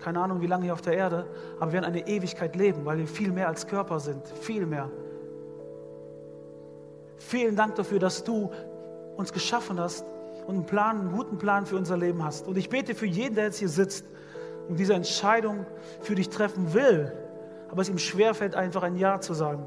keine 0.00 0.20
Ahnung 0.20 0.40
wie 0.40 0.46
lange 0.46 0.64
hier 0.64 0.72
auf 0.72 0.82
der 0.82 0.94
Erde, 0.94 1.26
aber 1.56 1.70
wir 1.70 1.72
werden 1.74 1.84
eine 1.84 2.06
Ewigkeit 2.06 2.56
leben, 2.56 2.84
weil 2.84 2.98
wir 2.98 3.06
viel 3.06 3.32
mehr 3.32 3.48
als 3.48 3.66
Körper 3.66 4.00
sind, 4.00 4.26
viel 4.26 4.66
mehr. 4.66 4.90
Vielen 7.26 7.56
Dank 7.56 7.74
dafür, 7.76 7.98
dass 7.98 8.22
du 8.22 8.50
uns 9.16 9.32
geschaffen 9.32 9.80
hast 9.80 10.04
und 10.46 10.56
einen 10.56 10.66
Plan, 10.66 11.00
einen 11.00 11.12
guten 11.12 11.38
Plan 11.38 11.64
für 11.64 11.76
unser 11.76 11.96
Leben 11.96 12.22
hast. 12.22 12.46
Und 12.46 12.58
ich 12.58 12.68
bete 12.68 12.94
für 12.94 13.06
jeden, 13.06 13.34
der 13.34 13.44
jetzt 13.44 13.58
hier 13.58 13.70
sitzt 13.70 14.04
und 14.68 14.78
diese 14.78 14.92
Entscheidung 14.92 15.64
für 16.02 16.14
dich 16.14 16.28
treffen 16.28 16.74
will, 16.74 17.12
aber 17.70 17.80
es 17.80 17.88
ihm 17.88 17.96
schwerfällt, 17.96 18.54
einfach 18.54 18.82
ein 18.82 18.96
Ja 18.96 19.20
zu 19.20 19.32
sagen. 19.32 19.66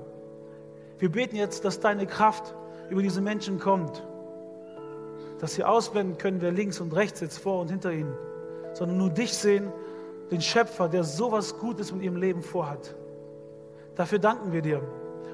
Wir 0.99 1.11
beten 1.11 1.35
jetzt, 1.35 1.65
dass 1.65 1.79
deine 1.79 2.05
Kraft 2.05 2.53
über 2.89 3.01
diese 3.01 3.21
Menschen 3.21 3.59
kommt, 3.59 4.05
dass 5.39 5.55
sie 5.55 5.63
ausblenden 5.63 6.19
können, 6.19 6.41
wer 6.41 6.51
links 6.51 6.79
und 6.79 6.95
rechts 6.95 7.19
sitzt, 7.19 7.39
vor 7.39 7.59
und 7.59 7.71
hinter 7.71 7.91
ihnen, 7.91 8.13
sondern 8.73 8.99
nur 8.99 9.09
dich 9.09 9.33
sehen, 9.33 9.73
den 10.29 10.41
Schöpfer, 10.41 10.89
der 10.89 11.03
sowas 11.03 11.57
Gutes 11.57 11.91
mit 11.91 12.03
ihrem 12.03 12.17
Leben 12.17 12.43
vorhat. 12.43 12.95
Dafür 13.95 14.19
danken 14.19 14.51
wir 14.51 14.61
dir. 14.61 14.83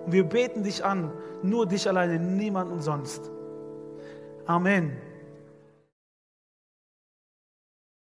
Und 0.06 0.12
wir 0.12 0.24
beten 0.24 0.64
dich 0.64 0.84
an, 0.84 1.12
nur 1.42 1.66
dich 1.66 1.88
alleine, 1.88 2.20
niemanden 2.20 2.82
sonst. 2.82 3.32
Amen. 4.46 4.98